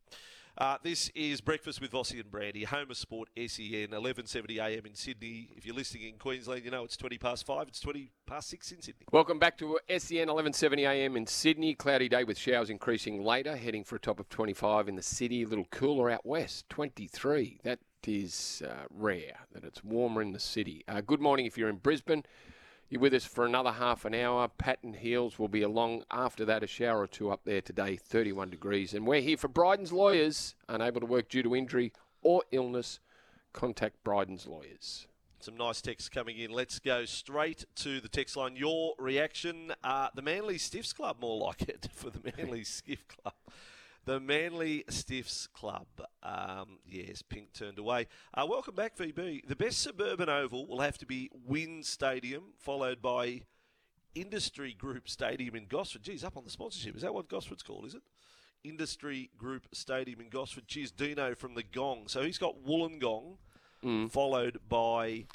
Uh, 0.57 0.77
this 0.83 1.11
is 1.13 1.41
Breakfast 1.41 1.81
with 1.81 1.91
Vossi 1.91 2.17
and 2.17 2.31
Brandy, 2.31 2.63
home 2.63 2.89
of 2.89 2.95
sport, 2.95 3.27
SEN, 3.35 3.89
11.70 3.89 4.57
a.m. 4.57 4.85
in 4.85 4.95
Sydney. 4.95 5.49
If 5.57 5.65
you're 5.65 5.75
listening 5.75 6.03
in 6.03 6.17
Queensland, 6.17 6.63
you 6.63 6.71
know 6.71 6.85
it's 6.85 6.95
20 6.95 7.17
past 7.17 7.45
5. 7.45 7.67
It's 7.67 7.81
20 7.81 8.09
past 8.25 8.47
6 8.51 8.71
in 8.71 8.81
Sydney. 8.81 9.05
Welcome 9.11 9.37
back 9.37 9.57
to 9.57 9.77
SEN 9.89 10.29
11:70 10.29 10.89
a.m. 10.89 11.17
in 11.17 11.27
Sydney. 11.27 11.75
Cloudy 11.75 12.07
day 12.07 12.23
with 12.23 12.37
showers 12.37 12.69
increasing 12.69 13.21
later, 13.21 13.57
heading 13.57 13.83
for 13.83 13.97
a 13.97 13.99
top 13.99 14.17
of 14.17 14.29
25 14.29 14.87
in 14.87 14.95
the 14.95 15.01
city. 15.01 15.43
A 15.43 15.47
little 15.47 15.67
cooler 15.71 16.09
out 16.09 16.25
west, 16.25 16.69
23. 16.69 17.59
That 17.63 17.79
is 18.07 18.63
uh, 18.65 18.85
rare 18.89 19.39
that 19.51 19.65
it's 19.65 19.83
warmer 19.83 20.21
in 20.21 20.31
the 20.31 20.39
city. 20.39 20.85
Uh, 20.87 21.01
good 21.01 21.19
morning 21.19 21.45
if 21.45 21.57
you're 21.57 21.67
in 21.67 21.77
Brisbane. 21.77 22.23
You're 22.95 23.01
with 23.01 23.13
us 23.13 23.25
for 23.25 23.45
another 23.45 23.73
half 23.73 24.05
an 24.05 24.15
hour. 24.15 24.47
Pat 24.47 24.79
and 24.81 24.95
Heals 24.95 25.37
will 25.37 25.49
be 25.49 25.63
along 25.63 26.05
after 26.09 26.45
that, 26.45 26.63
a 26.63 26.67
shower 26.67 27.01
or 27.01 27.07
two 27.07 27.29
up 27.29 27.41
there 27.43 27.59
today, 27.59 27.97
31 27.97 28.49
degrees. 28.49 28.93
And 28.93 29.05
we're 29.05 29.19
here 29.19 29.35
for 29.35 29.49
Bryden's 29.49 29.91
Lawyers, 29.91 30.55
unable 30.69 31.01
to 31.01 31.05
work 31.05 31.27
due 31.27 31.43
to 31.43 31.57
injury 31.57 31.91
or 32.21 32.43
illness. 32.53 33.01
Contact 33.51 34.01
Bryden's 34.05 34.47
Lawyers. 34.47 35.07
Some 35.41 35.57
nice 35.57 35.81
texts 35.81 36.07
coming 36.07 36.37
in. 36.37 36.51
Let's 36.51 36.79
go 36.79 37.03
straight 37.03 37.65
to 37.75 37.99
the 37.99 38.07
text 38.07 38.37
line. 38.37 38.55
Your 38.55 38.93
reaction, 38.97 39.73
uh, 39.83 40.07
the 40.15 40.21
Manly 40.21 40.57
Stiffs 40.57 40.93
Club, 40.93 41.17
more 41.19 41.37
like 41.37 41.63
it, 41.63 41.89
for 41.93 42.09
the 42.09 42.31
Manly 42.37 42.63
Skiff 42.63 43.05
Club. 43.09 43.34
The 44.05 44.19
Manly 44.19 44.83
Stiffs 44.87 45.47
Club. 45.47 45.87
Um, 46.21 46.77
yes, 46.87 47.23
Pink 47.23 47.53
turned 47.53 47.79
away. 47.79 48.07
Uh, 48.35 48.45
welcome 48.47 48.75
back, 48.75 48.95
VB. 48.95 49.47
The 49.47 49.55
best 49.55 49.79
suburban 49.81 50.29
oval 50.29 50.67
will 50.67 50.81
have 50.81 50.97
to 50.99 51.07
be 51.07 51.31
WIN 51.47 51.81
Stadium, 51.81 52.53
followed 52.59 53.01
by 53.01 53.41
Industree 54.13 54.75
Group 54.77 55.09
Stadium 55.09 55.55
in 55.55 55.65
Gosford. 55.65 56.03
Geez, 56.03 56.23
up 56.23 56.37
on 56.37 56.43
the 56.43 56.51
sponsorship. 56.51 56.95
Is 56.95 57.01
that 57.01 57.15
what 57.15 57.27
Gosford's 57.29 57.63
called, 57.63 57.85
is 57.85 57.95
it? 57.95 58.03
Industree 58.63 59.29
Group 59.37 59.67
Stadium 59.73 60.21
in 60.21 60.29
Gosford. 60.29 60.67
Cheers, 60.67 60.91
Dino 60.91 61.33
from 61.33 61.55
the 61.55 61.63
Gong. 61.63 62.03
So 62.07 62.21
he's 62.21 62.37
got 62.37 62.63
Wollongong, 62.63 63.37
followed 64.11 64.59
by 64.69 65.25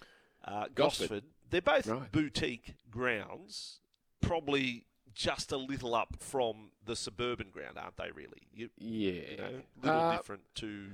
uh, 0.44 0.66
Gosford. 0.74 0.74
Gosford. 0.74 1.24
They're 1.50 1.60
both 1.60 1.88
Right. 1.88 2.12
boutique 2.12 2.74
grounds, 2.88 3.80
probably 4.20 4.84
just 5.14 5.52
a 5.52 5.56
little 5.56 5.94
up 5.94 6.16
from 6.20 6.70
the 6.84 6.96
suburban 6.96 7.50
ground, 7.50 7.78
aren't 7.78 7.96
they? 7.96 8.10
Really, 8.14 8.42
you, 8.52 8.70
Yeah. 8.78 9.12
you 9.30 9.36
know, 9.36 9.62
little 9.82 10.00
Uh, 10.00 10.16
different 10.16 10.42
to. 10.56 10.86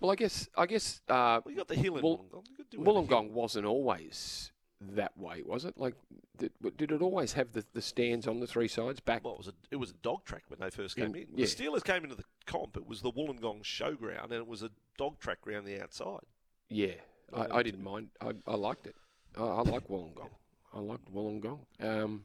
Well, 0.00 0.10
I 0.12 0.14
guess 0.16 0.48
I 0.56 0.66
guess 0.66 1.00
uh, 1.08 1.40
Well, 1.44 1.50
you 1.50 1.56
got 1.56 1.68
the 1.68 1.74
hill 1.74 1.96
in 1.96 2.02
Woll- 2.02 2.18
Wollongong. 2.18 2.48
You 2.48 2.54
could 2.56 2.70
do 2.70 2.80
it 2.80 2.84
hill. 2.84 2.94
Wollongong 3.04 3.30
wasn't 3.30 3.66
always 3.66 4.52
that 4.80 5.16
way, 5.18 5.42
was 5.42 5.64
it? 5.64 5.76
Like, 5.76 5.94
did, 6.36 6.52
did 6.76 6.92
it 6.92 7.02
always 7.02 7.32
have 7.32 7.50
the, 7.52 7.64
the 7.72 7.82
stands 7.82 8.28
on 8.28 8.38
the 8.38 8.46
three 8.46 8.68
sides 8.68 9.00
back? 9.00 9.24
Well, 9.24 9.34
it 9.34 9.38
was 9.38 9.48
a 9.48 9.54
it 9.72 9.76
was 9.76 9.90
a 9.90 9.94
dog 9.94 10.24
track 10.24 10.44
when 10.48 10.60
they 10.60 10.70
first 10.70 10.94
came 10.94 11.06
In- 11.06 11.22
in. 11.22 11.28
yeah. 11.34 11.46
The 11.46 11.50
Steelers 11.50 11.82
came 11.82 12.04
into 12.04 12.14
the 12.14 12.24
comp. 12.46 12.76
It 12.76 12.86
was 12.86 13.02
the 13.02 13.10
Wollongong 13.10 13.62
Showground, 13.64 14.24
and 14.26 14.34
it 14.34 14.46
was 14.46 14.62
a 14.62 14.70
dog 14.96 15.18
track 15.18 15.38
around 15.46 15.64
the 15.64 15.82
outside. 15.82 16.26
yeah, 16.68 16.94
I, 17.32 17.58
I 17.58 17.62
didn't 17.64 17.82
mind. 17.82 18.10
I, 18.20 18.34
I 18.46 18.54
liked 18.54 18.86
it. 18.86 18.94
I, 19.36 19.42
I 19.42 19.62
like 19.62 19.88
Wollongong. 19.88 20.30
I 20.72 20.78
liked 20.78 21.12
Wollongong. 21.12 21.58
Um, 21.80 22.22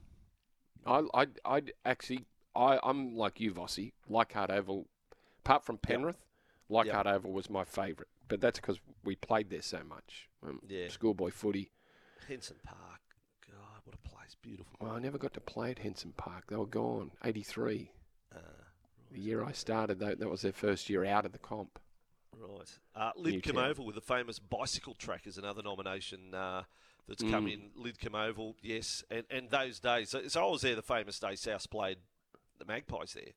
I 0.86 1.02
I 1.14 1.28
I'd 1.46 1.74
actually 1.86 2.26
I 2.56 2.80
I'm 2.84 3.16
like 3.16 3.40
you, 3.40 3.52
Vossi. 3.54 3.94
Leichhardt 4.10 4.50
Oval, 4.52 4.88
apart 5.46 5.64
from 5.66 5.78
Penrith, 5.78 6.26
Leichhardt 6.70 7.08
Oval 7.08 7.32
was 7.32 7.50
my 7.50 7.64
favourite. 7.64 8.08
But 8.28 8.42
that's 8.42 8.60
because 8.60 8.80
we 9.04 9.16
played 9.16 9.50
there 9.50 9.62
so 9.62 9.82
much. 9.88 10.30
Um, 10.46 10.60
Yeah. 10.68 10.88
Schoolboy 10.90 11.32
footy. 11.32 11.72
Henson 12.28 12.56
Park. 12.64 13.02
God, 13.52 13.82
what 13.84 13.96
a 13.96 14.10
place! 14.10 14.36
Beautiful. 14.42 14.78
Well, 14.80 14.92
I 14.92 15.00
never 15.00 15.18
got 15.18 15.34
to 15.34 15.42
play 15.42 15.72
at 15.72 15.80
Henson 15.80 16.14
Park. 16.16 16.46
They 16.48 16.56
were 16.56 16.66
gone. 16.66 17.12
83. 17.24 17.92
Uh, 18.34 18.40
The 19.12 19.20
year 19.20 19.44
I 19.44 19.52
started, 19.52 20.00
that, 20.00 20.20
that 20.20 20.30
was 20.30 20.42
their 20.42 20.54
first 20.54 20.90
year 20.90 21.06
out 21.06 21.26
of 21.26 21.34
the 21.34 21.38
comp. 21.38 21.80
Right. 22.36 22.80
Uh, 22.96 23.12
Lidcombe 23.20 23.70
Oval 23.70 23.86
with 23.86 23.96
the 23.96 24.02
famous 24.02 24.40
bicycle 24.40 24.94
track 24.96 25.28
is 25.28 25.38
another 25.38 25.62
nomination 25.62 26.34
uh, 26.34 26.64
that's 27.08 27.24
come 27.24 27.46
Mm. 27.48 27.54
in. 27.54 27.70
Lidcombe 27.78 28.16
Oval, 28.30 28.56
yes. 28.62 29.04
And, 29.10 29.24
and 29.30 29.50
those 29.50 29.80
days, 29.80 30.10
so, 30.10 30.28
so 30.28 30.48
I 30.48 30.50
was 30.50 30.62
there 30.62 30.76
the 30.76 30.82
famous 30.82 31.20
day 31.20 31.36
South 31.36 31.70
played 31.70 31.98
the 32.60 32.66
Magpies 32.66 33.14
there, 33.14 33.34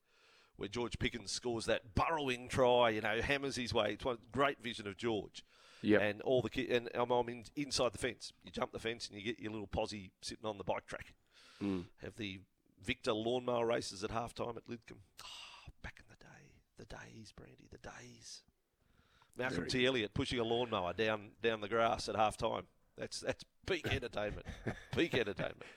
where 0.55 0.69
George 0.69 0.97
Piggins 0.99 1.31
scores 1.31 1.65
that 1.65 1.93
burrowing 1.95 2.47
try, 2.47 2.89
you 2.91 3.01
know, 3.01 3.21
hammers 3.21 3.55
his 3.55 3.73
way. 3.73 3.93
It's 3.93 4.05
one 4.05 4.17
great 4.31 4.61
vision 4.61 4.87
of 4.87 4.97
George. 4.97 5.43
Yeah. 5.81 5.99
And 5.99 6.21
all 6.23 6.41
the 6.41 6.49
ki- 6.49 6.69
and 6.71 6.89
I'm, 6.95 7.11
I'm 7.11 7.29
in, 7.29 7.43
inside 7.55 7.91
the 7.93 7.97
fence. 7.99 8.33
You 8.43 8.51
jump 8.51 8.71
the 8.71 8.79
fence 8.79 9.07
and 9.07 9.17
you 9.19 9.23
get 9.23 9.39
your 9.39 9.51
little 9.51 9.67
posse 9.67 10.11
sitting 10.21 10.45
on 10.45 10.57
the 10.57 10.63
bike 10.63 10.87
track. 10.87 11.13
Mm. 11.61 11.85
Have 12.01 12.15
the 12.15 12.39
Victor 12.83 13.13
lawnmower 13.13 13.65
races 13.65 14.03
at 14.03 14.11
halftime 14.11 14.57
at 14.57 14.67
Lidcombe. 14.67 15.01
Ah, 15.23 15.69
back 15.83 15.99
in 15.99 16.05
the 16.09 16.23
day, 16.23 16.61
the 16.77 16.85
days, 16.85 17.31
Brandy, 17.35 17.67
the 17.71 17.77
days. 17.77 18.41
Malcolm 19.37 19.67
T. 19.67 19.85
Elliott 19.85 20.13
pushing 20.15 20.39
a 20.39 20.43
lawnmower 20.43 20.93
down 20.93 21.29
down 21.43 21.61
the 21.61 21.67
grass 21.67 22.09
at 22.09 22.15
halftime. 22.15 22.63
That's 22.97 23.21
that's 23.21 23.43
peak 23.65 23.87
entertainment. 23.87 24.45
peak 24.91 25.13
entertainment. 25.13 25.63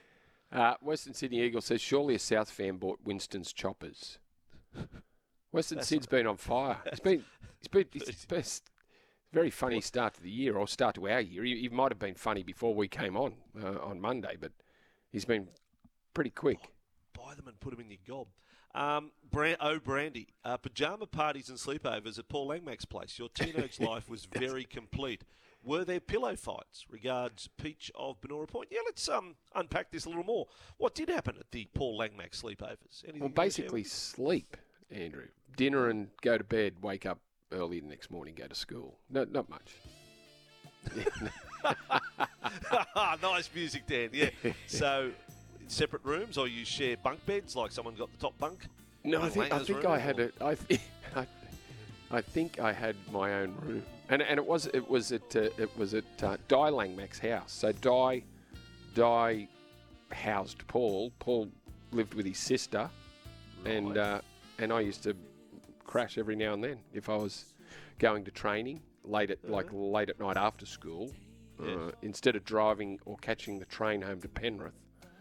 Uh, 0.51 0.73
Western 0.81 1.13
Sydney 1.13 1.41
Eagle 1.41 1.61
says 1.61 1.79
surely 1.79 2.15
a 2.15 2.19
South 2.19 2.51
fan 2.51 2.75
bought 2.75 2.99
Winston's 3.05 3.53
choppers. 3.53 4.19
Western 5.53 5.77
That's 5.77 5.87
Sid's 5.87 6.07
been 6.07 6.27
on 6.27 6.37
fire. 6.37 6.77
It's 6.87 6.99
been 6.99 7.23
it's 7.59 7.67
been 7.69 7.85
it's 7.93 8.25
best 8.25 8.63
very 9.31 9.49
funny 9.49 9.79
start 9.79 10.15
to 10.15 10.21
the 10.21 10.29
year 10.29 10.57
or 10.57 10.67
start 10.67 10.95
to 10.95 11.07
our 11.07 11.21
year. 11.21 11.43
He, 11.43 11.61
he 11.61 11.69
might 11.69 11.91
have 11.91 11.99
been 11.99 12.15
funny 12.15 12.43
before 12.43 12.75
we 12.75 12.87
came 12.87 13.15
on 13.15 13.35
uh, 13.61 13.79
on 13.81 14.01
Monday, 14.01 14.35
but 14.39 14.51
he's 15.11 15.25
been 15.25 15.47
pretty 16.13 16.31
quick. 16.31 16.59
Buy 17.13 17.33
them 17.35 17.47
and 17.47 17.59
put 17.59 17.71
them 17.71 17.79
in 17.79 17.89
your 17.89 17.99
gob. 18.05 18.27
Um, 18.73 19.11
Brand, 19.29 19.57
oh, 19.59 19.79
Brandy, 19.79 20.27
uh, 20.45 20.57
pajama 20.57 21.05
parties 21.05 21.49
and 21.49 21.57
sleepovers 21.57 22.17
at 22.19 22.29
Paul 22.29 22.47
Langmack's 22.47 22.85
place. 22.85 23.19
Your 23.19 23.29
teenage 23.29 23.79
life 23.79 24.09
was 24.09 24.25
very 24.25 24.63
complete. 24.63 25.23
Were 25.63 25.85
there 25.85 25.99
pillow 25.99 26.35
fights? 26.35 26.85
Regards, 26.89 27.47
Peach 27.57 27.91
of 27.95 28.19
Banora 28.21 28.47
Point. 28.47 28.69
Yeah, 28.71 28.79
let's 28.85 29.07
um 29.07 29.35
unpack 29.55 29.91
this 29.91 30.05
a 30.05 30.09
little 30.09 30.23
more. 30.23 30.47
What 30.77 30.95
did 30.95 31.09
happen 31.09 31.35
at 31.39 31.51
the 31.51 31.67
Paul 31.73 31.99
Langmack 31.99 32.31
sleepovers? 32.31 33.03
Anything 33.03 33.19
Well, 33.19 33.29
you 33.29 33.33
wanna 33.35 33.35
share 33.35 33.45
basically 33.45 33.83
sleep, 33.83 34.57
Andrew. 34.89 35.27
Dinner 35.55 35.89
and 35.89 36.09
go 36.21 36.37
to 36.37 36.43
bed. 36.43 36.75
Wake 36.81 37.05
up 37.05 37.19
early 37.51 37.79
the 37.79 37.87
next 37.87 38.09
morning. 38.09 38.33
Go 38.35 38.47
to 38.47 38.55
school. 38.55 38.97
No, 39.09 39.25
not 39.25 39.49
much. 39.49 39.75
nice 43.21 43.49
music, 43.53 43.85
Dan. 43.87 44.09
Yeah. 44.13 44.29
So, 44.67 45.11
separate 45.67 46.03
rooms, 46.03 46.37
or 46.37 46.47
you 46.47 46.65
share 46.65 46.97
bunk 46.97 47.23
beds, 47.25 47.55
like 47.55 47.71
someone 47.71 47.95
got 47.95 48.11
the 48.11 48.17
top 48.17 48.37
bunk. 48.37 48.65
No, 49.03 49.21
I 49.21 49.29
think 49.29 49.53
I 49.53 49.59
think 49.59 49.85
I 49.85 49.99
had 49.99 50.19
it. 50.19 50.33
I, 50.41 50.55
th- 50.55 50.81
I, 51.15 51.27
I 52.11 52.21
think 52.21 52.59
I 52.59 52.73
had 52.73 52.95
my 53.11 53.35
own 53.35 53.55
room, 53.61 53.83
and 54.09 54.21
and 54.21 54.37
it 54.37 54.45
was 54.45 54.67
it 54.67 54.87
was 54.89 55.11
at 55.11 55.35
uh, 55.35 55.49
it 55.57 55.69
was 55.77 55.93
at 55.93 56.23
uh, 56.23 56.37
Di 56.47 56.69
Langmack's 56.69 57.19
house. 57.19 57.51
So 57.51 57.71
Di, 57.71 58.23
Di, 58.93 59.47
housed 60.11 60.67
Paul. 60.67 61.11
Paul 61.19 61.49
lived 61.91 62.13
with 62.13 62.25
his 62.25 62.37
sister, 62.37 62.89
and 63.65 63.97
uh, 63.97 64.21
and 64.59 64.73
I 64.73 64.81
used 64.81 65.03
to 65.03 65.15
crash 65.85 66.17
every 66.17 66.35
now 66.35 66.53
and 66.53 66.63
then 66.63 66.79
if 66.93 67.09
I 67.09 67.15
was 67.15 67.53
going 67.99 68.23
to 68.25 68.31
training 68.31 68.81
late 69.03 69.29
at 69.29 69.49
like 69.49 69.67
late 69.71 70.09
at 70.09 70.19
night 70.19 70.37
after 70.37 70.65
school. 70.65 71.11
Yeah. 71.63 71.75
Uh, 71.75 71.91
instead 72.01 72.35
of 72.35 72.43
driving 72.43 72.99
or 73.05 73.17
catching 73.17 73.59
the 73.59 73.65
train 73.65 74.01
home 74.01 74.19
to 74.21 74.27
Penrith, 74.27 74.73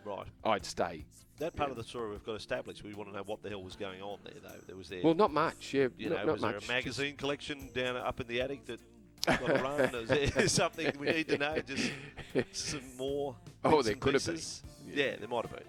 Right. 0.04 0.26
I'd 0.44 0.64
stay. 0.64 1.04
That 1.40 1.56
part 1.56 1.70
of 1.70 1.76
the 1.76 1.82
story 1.84 2.10
we've 2.10 2.24
got 2.24 2.36
established. 2.36 2.84
We 2.84 2.92
want 2.94 3.08
to 3.10 3.16
know 3.16 3.22
what 3.24 3.42
the 3.42 3.48
hell 3.48 3.62
was 3.62 3.74
going 3.74 4.02
on 4.02 4.18
there, 4.24 4.34
though. 4.42 4.60
There 4.66 4.76
was 4.76 4.90
there. 4.90 5.00
Well, 5.02 5.14
not 5.14 5.32
much. 5.32 5.72
Yeah, 5.72 5.88
you 5.96 6.10
not, 6.10 6.20
know, 6.20 6.24
not 6.26 6.32
was 6.34 6.42
much. 6.42 6.50
there 6.50 6.56
a 6.58 6.60
Just- 6.60 6.68
magazine 6.68 7.16
collection 7.16 7.70
down 7.74 7.96
up 7.96 8.20
in 8.20 8.26
the 8.26 8.42
attic 8.42 8.66
that 8.66 8.78
got 9.26 9.62
run? 9.62 9.80
Is 9.94 10.32
there 10.32 10.48
something 10.48 10.92
we 10.98 11.06
need 11.10 11.28
to 11.28 11.38
know? 11.38 11.56
Just 11.66 11.90
some 12.52 12.82
more. 12.98 13.36
Oh, 13.64 13.80
there 13.82 13.94
could 13.94 14.14
have 14.14 14.24
been. 14.24 14.34
pieces? 14.34 14.62
Yeah, 14.86 15.16
there 15.16 15.28
might 15.28 15.46
have 15.46 15.56
been. 15.56 15.64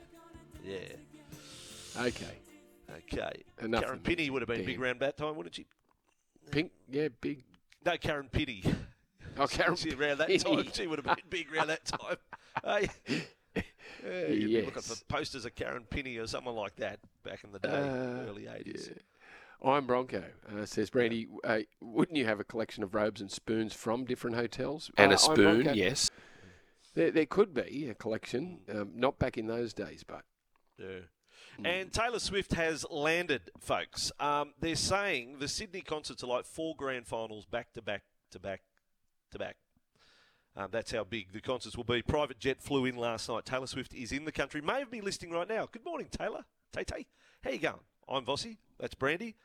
Yeah. 0.65 2.01
Okay. 2.01 2.38
Okay. 3.13 3.43
Enough 3.62 3.84
Karen 3.84 3.99
Pini 3.99 4.29
would 4.29 4.41
have 4.41 4.49
been 4.49 4.57
Dan. 4.57 4.65
big 4.65 4.79
round 4.79 4.99
bat 4.99 5.15
time, 5.17 5.36
wouldn't 5.38 5.55
she? 5.55 5.65
Pink, 6.51 6.71
yeah, 6.89 7.07
big. 7.21 7.43
No, 7.86 7.95
Karen 7.97 8.27
Pini. 8.31 8.75
Oh, 9.38 9.47
Karen. 9.47 9.77
She 9.77 9.93
around 9.93 10.17
that 10.17 10.27
time, 10.27 10.67
she 10.73 10.88
would 10.88 10.99
have 10.99 11.05
been 11.05 11.25
big 11.29 11.47
around 11.53 11.67
that 11.67 11.86
time. 11.86 12.17
Hey. 12.65 12.89
Yeah, 14.03 14.27
you'd 14.29 14.47
be 14.47 14.61
looking 14.63 14.81
for 14.81 14.95
posters 15.05 15.45
of 15.45 15.53
Karen 15.53 15.83
Pini 15.89 16.17
or 16.21 16.25
someone 16.25 16.55
like 16.55 16.75
that 16.77 16.99
back 17.23 17.43
in 17.43 17.51
the 17.51 17.59
day, 17.59 17.69
Uh, 17.69 18.27
early 18.29 18.43
80s. 18.43 18.87
Yeah. 18.89 19.69
I'm 19.69 19.85
Bronco, 19.85 20.23
uh, 20.51 20.65
says 20.65 20.89
Brandy. 20.89 21.27
Uh, 21.43 21.59
wouldn't 21.81 22.17
you 22.17 22.25
have 22.25 22.39
a 22.39 22.43
collection 22.43 22.83
of 22.83 22.95
robes 22.95 23.21
and 23.21 23.29
spoons 23.31 23.73
from 23.73 24.05
different 24.05 24.35
hotels? 24.37 24.89
And 24.97 25.11
Uh, 25.11 25.15
a 25.15 25.29
I'm 25.29 25.35
spoon, 25.35 25.75
yes. 25.75 26.09
There, 26.95 27.11
there 27.11 27.27
could 27.27 27.53
be 27.53 27.87
a 27.89 27.93
collection, 27.93 28.61
um, 28.69 28.91
not 28.95 29.19
back 29.19 29.37
in 29.37 29.45
those 29.47 29.73
days, 29.73 30.03
but 30.03 30.23
Yeah. 30.79 31.01
And 31.63 31.93
Taylor 31.93 32.17
Swift 32.19 32.53
has 32.53 32.85
landed, 32.89 33.51
folks. 33.59 34.11
Um, 34.19 34.53
they're 34.59 34.75
saying 34.75 35.37
the 35.39 35.47
Sydney 35.47 35.81
concerts 35.81 36.23
are 36.23 36.27
like 36.27 36.45
four 36.45 36.75
grand 36.75 37.05
finals 37.07 37.45
back 37.45 37.71
to 37.73 37.81
back 37.83 38.03
to 38.31 38.39
back 38.39 38.61
to 39.31 39.37
back. 39.37 39.57
Um, 40.55 40.67
that's 40.71 40.91
how 40.91 41.03
big 41.05 41.31
the 41.31 41.39
concerts 41.41 41.77
will 41.77 41.83
be. 41.85 42.01
Private 42.01 42.39
jet 42.39 42.61
flew 42.61 42.85
in 42.85 42.97
last 42.97 43.29
night. 43.29 43.45
Taylor 43.45 43.67
Swift 43.67 43.93
is 43.93 44.11
in 44.11 44.25
the 44.25 44.31
country. 44.31 44.59
May 44.61 44.79
have 44.79 44.91
been 44.91 45.05
listening 45.05 45.31
right 45.31 45.47
now. 45.47 45.67
Good 45.71 45.85
morning, 45.85 46.07
Taylor. 46.11 46.43
Tay 46.73 46.83
Tay. 46.83 47.05
How 47.43 47.51
you 47.51 47.57
going? 47.59 47.75
I'm 48.09 48.25
Vossi. 48.25 48.57
That's 48.79 48.93
Brandy. 48.95 49.35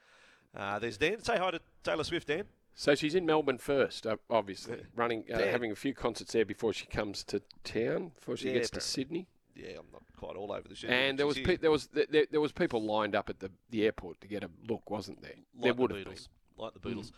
Uh, 0.57 0.79
there's 0.79 0.97
Dan. 0.99 1.23
Say 1.23 1.37
hi 1.39 1.51
to 1.53 1.61
Taylor 1.85 2.03
Swift, 2.05 2.27
Dan. 2.29 2.45
So 2.75 2.95
she's 2.95 3.15
in 3.15 3.25
Melbourne 3.25 3.57
first, 3.59 4.07
obviously, 4.29 4.83
running, 4.95 5.25
uh, 5.33 5.39
having 5.39 5.71
a 5.73 5.77
few 5.77 5.95
concerts 5.95 6.33
there 6.33 6.45
before 6.45 6.75
she 6.75 6.85
comes 6.87 7.25
to 7.25 7.41
town, 7.65 8.13
before 8.17 8.37
she 8.37 8.49
Yeah, 8.49 8.55
gets 8.55 8.71
to. 8.71 8.81
Sydney. 8.81 9.29
Yeah, 9.55 9.79
I'm 9.79 9.87
not 9.93 10.03
quite 10.19 10.37
all 10.37 10.53
over 10.53 10.69
the 10.69 10.75
show. 10.75 10.89
And 10.89 11.19
there 11.19 11.27
was 11.27 11.39
pe- 11.39 11.57
there 11.57 11.71
was 11.71 11.87
there, 11.87 12.05
there- 12.11 12.27
there 12.31 12.41
was 12.41 12.53
people 12.53 12.83
lined 12.85 13.15
up 13.15 13.31
at 13.31 13.39
the, 13.41 13.51
the 13.71 13.85
airport 13.87 14.21
to 14.21 14.27
get 14.29 14.45
a 14.45 14.51
look, 14.69 14.91
wasn't 14.91 15.23
there? 15.23 15.33
there 15.55 15.73
like 15.73 15.79
would 15.81 15.91
the 15.93 15.95
have 15.97 16.05
been. 16.05 16.13
Beatles. 16.15 16.29
Like 16.59 16.75
the 16.75 16.81
Beatles. 16.81 17.13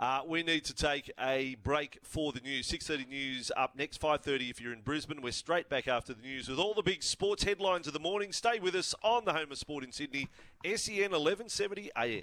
Uh, 0.00 0.22
we 0.26 0.42
need 0.42 0.64
to 0.64 0.74
take 0.74 1.12
a 1.20 1.56
break 1.56 1.98
for 2.02 2.32
the 2.32 2.40
news. 2.40 2.66
6.30 2.70 3.06
news 3.06 3.52
up 3.54 3.76
next, 3.76 4.00
5.30 4.00 4.48
if 4.48 4.58
you're 4.58 4.72
in 4.72 4.80
Brisbane. 4.80 5.20
We're 5.20 5.30
straight 5.30 5.68
back 5.68 5.86
after 5.86 6.14
the 6.14 6.22
news 6.22 6.48
with 6.48 6.58
all 6.58 6.72
the 6.72 6.82
big 6.82 7.02
sports 7.02 7.44
headlines 7.44 7.86
of 7.86 7.92
the 7.92 8.00
morning. 8.00 8.32
Stay 8.32 8.58
with 8.60 8.74
us 8.74 8.94
on 9.02 9.26
the 9.26 9.34
home 9.34 9.52
of 9.52 9.58
sport 9.58 9.84
in 9.84 9.92
Sydney, 9.92 10.28
SEN 10.64 11.10
1170 11.12 11.90
AM. 11.98 12.22